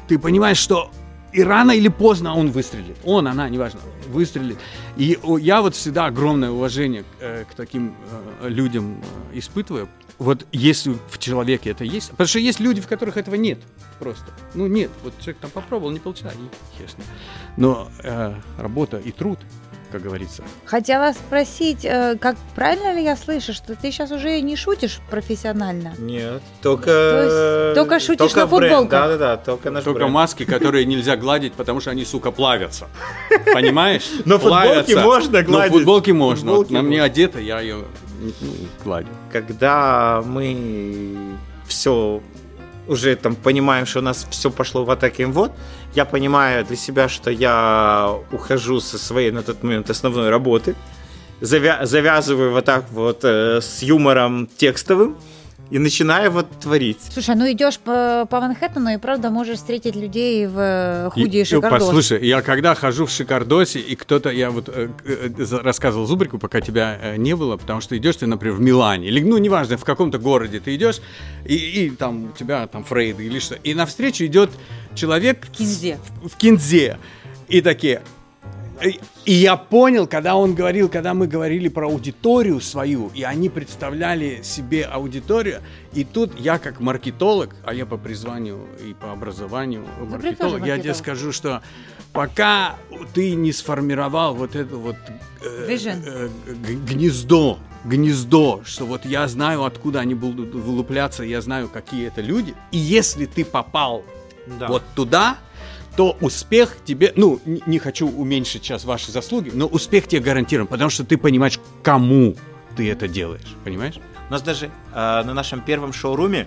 ты 0.08 0.18
понимаешь, 0.18 0.58
что 0.58 0.90
и 1.32 1.42
рано 1.42 1.72
или 1.72 1.88
поздно 1.88 2.34
он 2.34 2.50
выстрелит. 2.50 2.96
Он, 3.04 3.26
она, 3.26 3.48
неважно, 3.48 3.80
выстрелит. 4.08 4.58
И 4.96 5.18
я 5.40 5.62
вот 5.62 5.74
всегда 5.74 6.06
огромное 6.06 6.50
уважение 6.50 7.04
э, 7.20 7.44
к 7.50 7.54
таким 7.54 7.94
э, 8.42 8.48
людям 8.48 9.02
испытываю. 9.32 9.88
Вот 10.22 10.46
если 10.52 10.96
в 11.10 11.18
человеке 11.18 11.70
это 11.70 11.84
есть. 11.84 12.10
Потому 12.10 12.28
что 12.28 12.38
есть 12.38 12.60
люди, 12.60 12.80
в 12.80 12.86
которых 12.86 13.16
этого 13.16 13.34
нет 13.34 13.58
просто. 13.98 14.26
Ну 14.54 14.68
нет, 14.68 14.90
вот 15.02 15.14
человек 15.18 15.38
там 15.40 15.50
попробовал, 15.50 15.90
не 15.90 15.98
получается, 15.98 16.38
и 16.40 16.80
честно. 16.80 17.04
Но 17.56 17.88
э, 18.02 18.34
работа 18.58 18.98
и 18.98 19.10
труд 19.10 19.38
как 19.90 20.00
говорится. 20.00 20.42
Хотела 20.64 21.12
спросить, 21.12 21.84
э, 21.84 22.16
как 22.18 22.36
правильно 22.54 22.94
ли 22.94 23.04
я 23.04 23.14
слышу, 23.14 23.52
что 23.52 23.74
ты 23.74 23.92
сейчас 23.92 24.10
уже 24.10 24.40
не 24.40 24.56
шутишь 24.56 25.00
профессионально? 25.10 25.92
Нет, 25.98 26.40
только... 26.62 27.72
только 27.74 28.00
шутишь 28.00 28.32
только 28.32 28.40
на 28.40 28.46
футболках? 28.46 28.90
Да-да-да, 28.90 29.36
только 29.36 29.70
на 29.70 29.82
Только 29.82 29.98
бренд. 30.00 30.12
маски, 30.12 30.46
которые 30.46 30.86
нельзя 30.86 31.18
гладить, 31.18 31.52
потому 31.52 31.80
что 31.80 31.90
они, 31.90 32.06
сука, 32.06 32.30
плавятся. 32.30 32.88
Понимаешь? 33.52 34.08
Но 34.24 34.38
футболки 34.38 34.94
можно 34.94 35.42
гладить. 35.42 35.72
Но 35.72 35.78
футболки 35.78 36.10
можно. 36.10 36.64
На 36.70 36.80
мне 36.80 37.02
одета, 37.02 37.38
я 37.38 37.60
ее 37.60 37.84
гладю. 38.84 39.08
Когда 39.30 40.22
мы 40.24 41.36
все 41.66 42.22
уже 42.88 43.16
там 43.16 43.36
понимаем, 43.36 43.86
что 43.86 44.00
у 44.00 44.02
нас 44.02 44.26
все 44.30 44.50
пошло 44.50 44.84
в 44.84 44.90
атаке 44.90 45.26
вот, 45.26 45.52
я 45.94 46.04
понимаю 46.04 46.64
для 46.64 46.76
себя, 46.76 47.08
что 47.08 47.30
я 47.30 48.14
ухожу 48.32 48.80
со 48.80 48.98
своей 48.98 49.30
на 49.30 49.42
тот 49.42 49.62
момент 49.62 49.90
основной 49.90 50.30
работы, 50.30 50.74
завя- 51.40 51.84
завязываю 51.86 52.52
вот 52.52 52.64
так 52.64 52.84
вот 52.90 53.24
э, 53.24 53.60
с 53.60 53.82
юмором 53.82 54.48
текстовым, 54.56 55.16
и 55.72 55.78
начинаю 55.78 56.30
вот 56.30 56.50
творить. 56.60 56.98
Слушай, 57.10 57.34
ну 57.34 57.50
идешь 57.50 57.78
по, 57.78 58.26
по 58.28 58.40
Манхэттену 58.40 58.92
и 58.92 58.98
правда 58.98 59.30
можешь 59.30 59.56
встретить 59.56 59.96
людей 59.96 60.46
в 60.46 60.58
э, 60.58 61.10
худи 61.10 61.38
и, 61.38 61.40
и 61.40 61.44
шикардосе. 61.44 61.86
Послушай, 61.86 62.28
я 62.28 62.42
когда 62.42 62.74
хожу 62.74 63.06
в 63.06 63.10
шикардосе, 63.10 63.80
и 63.80 63.96
кто-то, 63.96 64.28
я 64.28 64.50
вот 64.50 64.68
э, 64.68 64.90
э, 65.04 65.60
рассказывал 65.62 66.04
Зубрику, 66.04 66.38
пока 66.38 66.60
тебя 66.60 66.98
э, 67.00 67.16
не 67.16 67.34
было, 67.34 67.56
потому 67.56 67.80
что 67.80 67.96
идешь 67.96 68.16
ты, 68.16 68.26
например, 68.26 68.56
в 68.56 68.60
Милане, 68.60 69.08
или, 69.08 69.22
ну, 69.22 69.38
неважно, 69.38 69.78
в 69.78 69.84
каком-то 69.84 70.18
городе 70.18 70.60
ты 70.60 70.74
идешь, 70.74 71.00
и, 71.46 71.54
и 71.54 71.90
там 71.90 72.26
у 72.26 72.32
тебя 72.32 72.66
там 72.66 72.84
Фрейд 72.84 73.18
или 73.20 73.38
что, 73.38 73.54
и 73.54 73.72
навстречу 73.72 74.26
идет 74.26 74.50
человек... 74.94 75.46
В 75.46 75.56
кинзе. 75.56 75.98
В, 76.22 76.28
в 76.28 76.36
кинзе. 76.36 76.98
И 77.48 77.62
такие, 77.62 78.02
и 79.24 79.32
я 79.32 79.56
понял, 79.56 80.06
когда 80.06 80.36
он 80.36 80.54
говорил, 80.54 80.88
когда 80.88 81.14
мы 81.14 81.26
говорили 81.26 81.68
про 81.68 81.86
аудиторию 81.86 82.60
свою, 82.60 83.10
и 83.14 83.22
они 83.22 83.48
представляли 83.48 84.40
себе 84.42 84.84
аудиторию, 84.84 85.60
и 85.92 86.04
тут 86.04 86.38
я 86.38 86.58
как 86.58 86.80
маркетолог, 86.80 87.54
а 87.64 87.74
я 87.74 87.86
по 87.86 87.96
призванию 87.96 88.66
и 88.84 88.94
по 88.94 89.12
образованию 89.12 89.86
маркетолог, 90.00 90.66
я 90.66 90.78
тебе 90.78 90.94
скажу, 90.94 91.32
что 91.32 91.62
пока 92.12 92.76
ты 93.14 93.34
не 93.34 93.52
сформировал 93.52 94.34
вот 94.34 94.54
это 94.56 94.76
вот 94.76 94.96
э, 95.40 95.68
э, 95.68 96.28
гнездо, 96.86 97.58
гнездо, 97.84 98.62
что 98.64 98.86
вот 98.86 99.04
я 99.04 99.26
знаю, 99.28 99.64
откуда 99.64 100.00
они 100.00 100.14
будут 100.14 100.54
вылупляться, 100.54 101.24
я 101.24 101.40
знаю, 101.40 101.68
какие 101.68 102.08
это 102.08 102.20
люди, 102.20 102.54
и 102.70 102.78
если 102.78 103.26
ты 103.26 103.44
попал 103.44 104.04
да. 104.46 104.68
вот 104.68 104.82
туда, 104.94 105.38
то 105.96 106.16
успех 106.20 106.76
тебе, 106.84 107.12
ну, 107.16 107.40
не 107.44 107.78
хочу 107.78 108.08
уменьшить 108.08 108.64
сейчас 108.64 108.84
ваши 108.84 109.12
заслуги, 109.12 109.50
но 109.52 109.66
успех 109.66 110.08
тебе 110.08 110.20
гарантирован, 110.20 110.66
потому 110.66 110.90
что 110.90 111.04
ты 111.04 111.18
понимаешь, 111.18 111.60
кому 111.82 112.36
ты 112.76 112.90
это 112.90 113.08
делаешь, 113.08 113.54
понимаешь? 113.64 113.96
У 114.28 114.32
нас 114.32 114.42
даже 114.42 114.66
э, 114.66 114.70
на 114.94 115.34
нашем 115.34 115.60
первом 115.60 115.92
шоуруме 115.92 116.46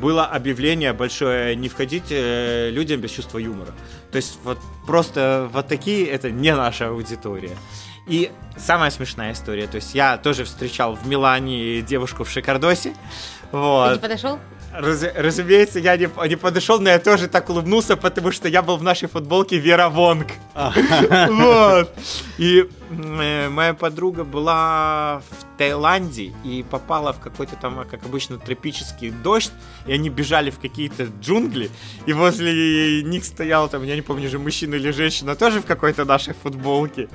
было 0.00 0.24
объявление 0.24 0.92
большое 0.92 1.56
«Не 1.56 1.68
входите 1.68 2.14
э, 2.16 2.70
людям 2.70 3.00
без 3.00 3.10
чувства 3.10 3.38
юмора». 3.38 3.74
То 4.10 4.16
есть 4.16 4.38
вот 4.44 4.58
просто 4.86 5.48
вот 5.52 5.68
такие 5.68 6.06
это 6.06 6.30
не 6.30 6.54
наша 6.54 6.88
аудитория. 6.88 7.56
И 8.06 8.30
самая 8.56 8.90
смешная 8.90 9.32
история, 9.32 9.66
то 9.66 9.76
есть 9.76 9.94
я 9.94 10.16
тоже 10.16 10.44
встречал 10.44 10.94
в 10.94 11.06
Милане 11.06 11.82
девушку 11.82 12.24
в 12.24 12.30
Шикардосе. 12.30 12.94
Вот. 13.52 13.88
Ты 13.88 13.94
не 13.96 14.00
подошел? 14.00 14.38
Раз, 14.72 15.02
разумеется, 15.14 15.78
я 15.78 15.96
не, 15.96 16.08
не 16.28 16.36
подошел, 16.36 16.78
но 16.78 16.90
я 16.90 16.98
тоже 16.98 17.26
так 17.28 17.48
улыбнулся, 17.48 17.96
потому 17.96 18.32
что 18.32 18.48
я 18.48 18.62
был 18.62 18.76
в 18.76 18.82
нашей 18.82 19.08
футболке 19.08 19.58
Вера 19.58 19.88
Вонг. 19.88 20.28
Вот. 21.30 21.94
И 22.38 22.68
моя 22.90 23.74
подруга 23.74 24.24
была 24.24 25.22
в 25.30 25.58
Таиланде 25.58 26.32
и 26.44 26.64
попала 26.68 27.12
в 27.12 27.20
какой-то 27.20 27.56
там, 27.56 27.84
как 27.90 28.04
обычно, 28.04 28.38
тропический 28.38 29.10
дождь, 29.10 29.52
и 29.86 29.92
они 29.92 30.10
бежали 30.10 30.50
в 30.50 30.58
какие-то 30.58 31.08
джунгли, 31.20 31.70
и 32.06 32.12
возле 32.12 33.02
них 33.02 33.24
стоял 33.24 33.68
там, 33.68 33.84
я 33.84 33.94
не 33.94 34.02
помню, 34.02 34.28
же 34.28 34.38
мужчина 34.38 34.74
или 34.74 34.90
женщина, 34.90 35.34
тоже 35.34 35.60
в 35.60 35.66
какой-то 35.66 36.04
нашей 36.04 36.34
футболке. 36.34 37.08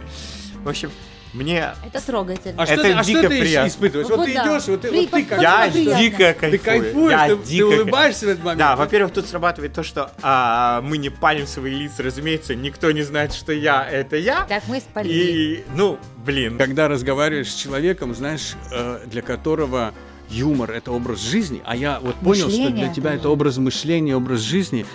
В 0.64 0.70
общем, 0.70 0.92
мне... 1.34 1.74
Это 1.86 2.06
трогательно. 2.06 2.62
А 2.62 2.66
это 2.66 2.74
что, 2.74 2.84
дико 2.84 3.00
а 3.00 3.04
что 3.04 3.22
ты 3.22 3.40
приятно. 3.40 3.68
испытываешь? 3.68 4.08
Вот, 4.08 4.18
вот 4.18 4.26
ты 4.26 4.34
да. 4.34 4.44
идешь, 4.44 4.68
вот, 4.68 4.82
ты, 4.82 4.92
вот 4.92 5.12
ты 5.12 5.24
как... 5.26 5.42
Я 5.42 5.70
дико 5.70 6.34
кайфую. 6.34 6.52
Ты 6.52 6.58
кайфуешь, 6.60 7.12
я 7.12 7.28
ты, 7.28 7.44
дико... 7.44 7.70
ты 7.70 7.76
улыбаешься 7.82 8.26
в 8.26 8.30
этот 8.30 8.44
момент. 8.44 8.60
Да, 8.60 8.76
во-первых, 8.76 9.14
тут 9.14 9.26
срабатывает 9.26 9.74
то, 9.74 9.84
что 9.84 10.12
а, 10.22 10.82
мы 10.82 10.98
не 10.98 11.10
палим 11.10 11.48
свои 11.48 11.74
лица, 11.74 12.04
разумеется, 12.04 12.54
никто 12.56 12.92
не 12.92 13.02
знает, 13.02 13.34
что 13.34 13.52
я— 13.52 13.84
это 13.92 14.16
я. 14.16 14.46
Так 14.46 14.64
мы 14.68 14.80
спалили. 14.80 15.14
И, 15.14 15.64
ну, 15.76 15.98
блин. 16.24 16.58
Когда 16.58 16.88
разговариваешь 16.88 17.52
с 17.52 17.56
человеком, 17.56 18.14
знаешь, 18.14 18.56
э, 18.72 19.00
для 19.08 19.24
которого 19.24 19.94
юмор— 20.30 20.72
это 20.74 20.92
образ 20.92 21.20
жизни, 21.20 21.62
а 21.66 21.76
я 21.76 22.00
вот 22.00 22.16
понял, 22.16 22.46
Мышление. 22.46 22.70
что 22.70 22.78
для 22.78 22.94
тебя 22.94 23.14
это 23.14 23.30
образ 23.30 23.58
мышления, 23.58 24.16
образ 24.16 24.40
жизни, 24.42 24.86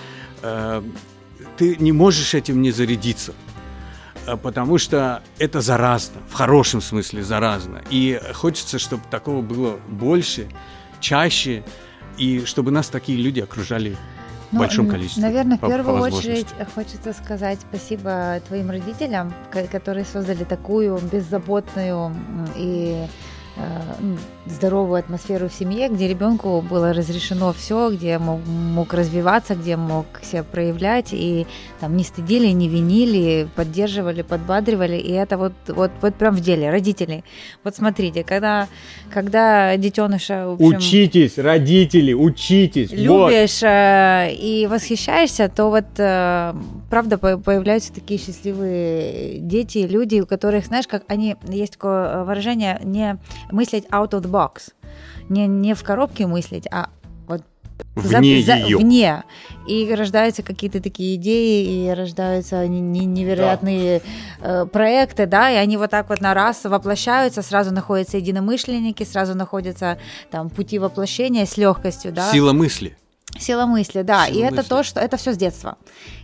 э, 0.42 0.82
ты 1.56 1.76
не 1.76 1.92
можешь 1.92 2.34
этим 2.34 2.62
не 2.62 2.70
зарядиться. 2.70 3.34
Э, 4.28 4.36
потому 4.36 4.78
что 4.78 5.22
это 5.38 5.60
заразно, 5.60 6.20
в 6.28 6.34
хорошем 6.34 6.80
смысле 6.80 7.22
заразно. 7.22 7.82
И 7.90 8.20
хочется, 8.34 8.78
чтобы 8.78 9.02
такого 9.10 9.40
было 9.42 9.78
больше, 9.88 10.48
чаще, 11.00 11.64
и 12.18 12.44
чтобы 12.44 12.70
нас 12.70 12.88
такие 12.88 13.18
люди 13.18 13.40
окружали 13.40 13.96
в 14.50 14.52
ну, 14.52 14.60
большом 14.60 14.88
количестве. 14.88 15.22
Наверное, 15.22 15.56
в 15.56 15.60
первую 15.60 16.00
очередь 16.00 16.48
хочется 16.74 17.12
сказать 17.12 17.60
спасибо 17.60 18.40
твоим 18.48 18.70
родителям, 18.70 19.32
которые 19.70 20.04
создали 20.04 20.44
такую 20.44 20.98
беззаботную 20.98 22.14
и 22.56 23.06
здоровую 24.46 24.98
атмосферу 24.98 25.48
в 25.48 25.52
семье, 25.52 25.88
где 25.88 26.08
ребенку 26.08 26.60
было 26.62 26.92
разрешено 26.92 27.52
все, 27.52 27.90
где 27.90 28.18
мог, 28.18 28.40
мог 28.46 28.94
развиваться, 28.94 29.54
где 29.54 29.76
мог 29.76 30.06
себя 30.22 30.42
проявлять, 30.42 31.08
и 31.12 31.46
там 31.80 31.96
не 31.96 32.04
стыдили, 32.04 32.46
не 32.48 32.68
винили, 32.68 33.48
поддерживали, 33.54 34.22
подбадривали, 34.22 34.96
и 34.96 35.12
это 35.12 35.36
вот, 35.36 35.52
вот, 35.68 35.90
вот 36.00 36.14
прям 36.14 36.34
в 36.34 36.40
деле, 36.40 36.70
родители. 36.70 37.24
Вот 37.64 37.76
смотрите, 37.76 38.24
когда, 38.24 38.68
когда 39.10 39.76
детеныша... 39.76 40.52
Общем, 40.52 40.66
учитесь, 40.66 41.38
родители, 41.38 42.12
учитесь. 42.12 42.90
Любишь 42.90 43.62
вот. 43.62 43.68
э, 43.68 44.34
и 44.34 44.66
восхищаешься, 44.68 45.48
то 45.48 45.70
вот 45.70 45.86
э, 45.98 46.54
правда 46.88 47.18
появляются 47.18 47.92
такие 47.92 48.18
счастливые 48.18 49.38
дети, 49.38 49.78
люди, 49.78 50.20
у 50.20 50.26
которых, 50.26 50.66
знаешь, 50.66 50.86
как 50.86 51.04
они, 51.08 51.36
есть 51.48 51.74
такое 51.74 52.24
выражение, 52.24 52.80
не 52.82 53.18
мыслить 53.50 53.86
out 53.86 54.10
of 54.10 54.22
the 54.22 54.30
box. 54.30 54.72
Не, 55.28 55.46
не 55.46 55.74
в 55.74 55.82
коробке 55.82 56.26
мыслить, 56.26 56.66
а 56.70 56.88
вот 57.26 57.42
вне 57.94 58.42
за, 58.42 58.54
ее. 58.54 58.78
Вне. 58.78 59.24
И 59.66 59.94
рождаются 59.94 60.42
какие-то 60.42 60.80
такие 60.80 61.16
идеи, 61.16 61.86
и 61.86 61.90
рождаются 61.90 62.66
невероятные 62.66 64.00
да. 64.40 64.62
э, 64.62 64.66
проекты, 64.66 65.26
да, 65.26 65.50
и 65.50 65.56
они 65.56 65.76
вот 65.76 65.90
так 65.90 66.08
вот 66.08 66.20
на 66.20 66.32
раз 66.32 66.64
воплощаются, 66.64 67.42
сразу 67.42 67.72
находятся 67.72 68.16
единомышленники, 68.16 69.02
сразу 69.04 69.34
находятся 69.34 69.98
там 70.30 70.48
пути 70.48 70.78
воплощения 70.78 71.44
с 71.44 71.56
легкостью, 71.56 72.12
да. 72.12 72.32
Сила 72.32 72.52
мысли. 72.52 72.96
Сила 73.38 73.66
мысли, 73.66 74.02
да. 74.02 74.26
Сила 74.26 74.36
и 74.36 74.42
мысли. 74.42 74.58
это 74.58 74.68
то, 74.68 74.82
что 74.82 75.00
это 75.00 75.16
все 75.16 75.32
с 75.32 75.36
детства. 75.36 75.76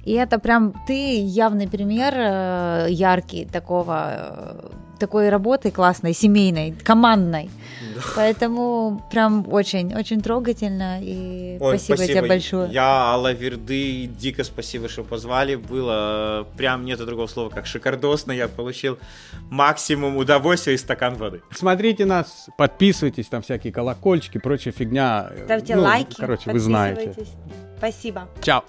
И 0.04 0.12
это 0.12 0.38
прям 0.38 0.74
ты 0.86 1.20
явный 1.20 1.68
пример 1.68 2.14
э, 2.16 2.86
яркий 2.90 3.44
такого 3.44 4.10
э, 4.16 4.68
такой 4.98 5.28
работы 5.28 5.70
классной, 5.70 6.14
семейной, 6.14 6.72
командной. 6.72 7.50
Да. 7.94 8.00
Поэтому 8.16 9.06
прям 9.10 9.46
очень, 9.52 9.94
очень 9.94 10.20
трогательно 10.20 10.98
и 11.00 11.58
Ой, 11.60 11.78
спасибо, 11.78 11.96
спасибо 11.96 12.20
тебе 12.20 12.28
большое. 12.28 12.72
Я, 12.72 13.12
Алла 13.12 13.32
Верды, 13.32 14.06
дико 14.06 14.44
спасибо, 14.44 14.88
что 14.88 15.04
позвали. 15.04 15.56
Было 15.56 16.46
прям 16.56 16.84
нету 16.84 17.06
другого 17.06 17.26
слова, 17.26 17.50
как 17.50 17.66
шикардосно. 17.66 18.32
Я 18.32 18.48
получил 18.48 18.98
максимум 19.50 20.16
удовольствия 20.16 20.74
и 20.74 20.78
стакан 20.78 21.14
воды. 21.14 21.42
Смотрите 21.50 22.04
нас, 22.04 22.48
подписывайтесь, 22.56 23.26
там 23.26 23.42
всякие 23.42 23.72
колокольчики, 23.72 24.38
прочая 24.38 24.72
фигня. 24.72 25.30
Ставьте 25.44 25.76
ну, 25.76 25.82
лайки. 25.82 26.16
Короче, 26.16 26.50
вы 26.50 26.58
знаете. 26.58 27.14
Спасибо. 27.78 28.28
Чао. 28.42 28.64